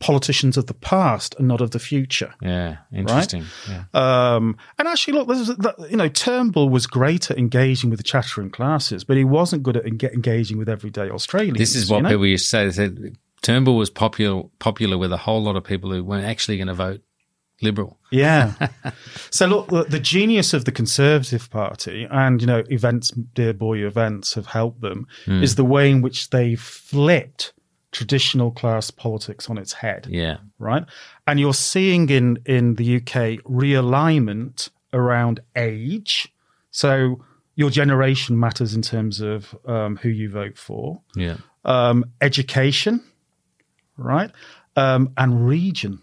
[0.00, 2.34] politicians of the past and not of the future.
[2.42, 3.44] Yeah, interesting.
[3.68, 3.84] Yeah.
[3.94, 5.56] Um, and actually, look, this is,
[5.90, 9.76] you know, Turnbull was great at engaging with the chattering classes, but he wasn't good
[9.76, 11.58] at engaging with everyday Australians.
[11.58, 12.08] This is what you know?
[12.08, 12.64] people used to say.
[12.64, 16.56] They said Turnbull was popular popular with a whole lot of people who weren't actually
[16.56, 17.02] going to vote
[17.62, 17.98] Liberal.
[18.10, 18.54] Yeah.
[19.30, 23.86] so look, the, the genius of the Conservative Party and you know events, dear boy,
[23.86, 25.42] events have helped them Hmm.
[25.42, 27.52] is the way in which they flipped
[27.92, 30.06] traditional class politics on its head.
[30.08, 30.38] Yeah.
[30.58, 30.84] Right,
[31.26, 36.32] and you're seeing in in the UK realignment around age.
[36.70, 37.24] So
[37.56, 41.00] your generation matters in terms of um, who you vote for.
[41.14, 41.36] Yeah.
[41.64, 43.02] Um, education,
[43.96, 44.30] right,
[44.76, 46.00] um, and region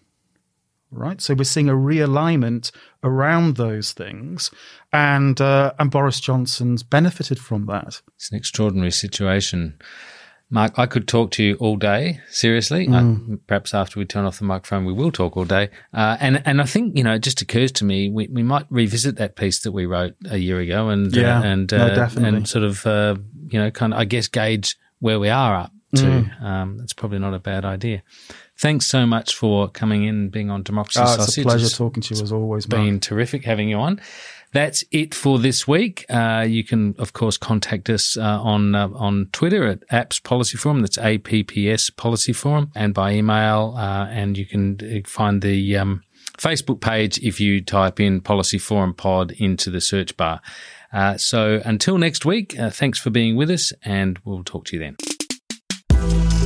[0.92, 1.20] right?
[1.22, 2.72] So we're seeing a realignment
[3.04, 4.52] around those things,
[4.92, 8.02] and uh, and Boris Johnson's benefited from that.
[8.16, 9.80] It's an extraordinary situation.
[10.50, 12.88] Mark, I could talk to you all day, seriously.
[12.88, 13.34] Mm.
[13.34, 15.70] Uh, perhaps after we turn off the microphone, we will talk all day.
[15.94, 18.66] Uh, and, and I think, you know, it just occurs to me, we, we might
[18.70, 22.10] revisit that piece that we wrote a year ago and, Yeah, uh, and, no, uh,
[22.18, 23.16] and sort of, uh,
[23.50, 26.04] you know, kind of, I guess, gauge where we are up to.
[26.04, 26.42] Mm.
[26.42, 28.04] Um, that's probably not a bad idea.
[28.58, 32.02] Thanks so much for coming in and being on Democracy Oh, it's a pleasure talking
[32.04, 34.02] to you as always, It's been terrific having you on.
[34.54, 36.06] That's it for this week.
[36.10, 40.58] Uh, you can, of course, contact us uh, on uh, on Twitter at APPS Policy
[40.58, 40.82] Forum.
[40.82, 43.76] That's APPS Policy Forum, and by email.
[43.78, 46.04] Uh, and you can uh, find the um,
[46.38, 50.42] Facebook page if you type in Policy Forum Pod into the search bar.
[50.94, 54.80] Uh, so until next week, thanks for being with us, and we'll talk to you
[54.80, 56.37] then.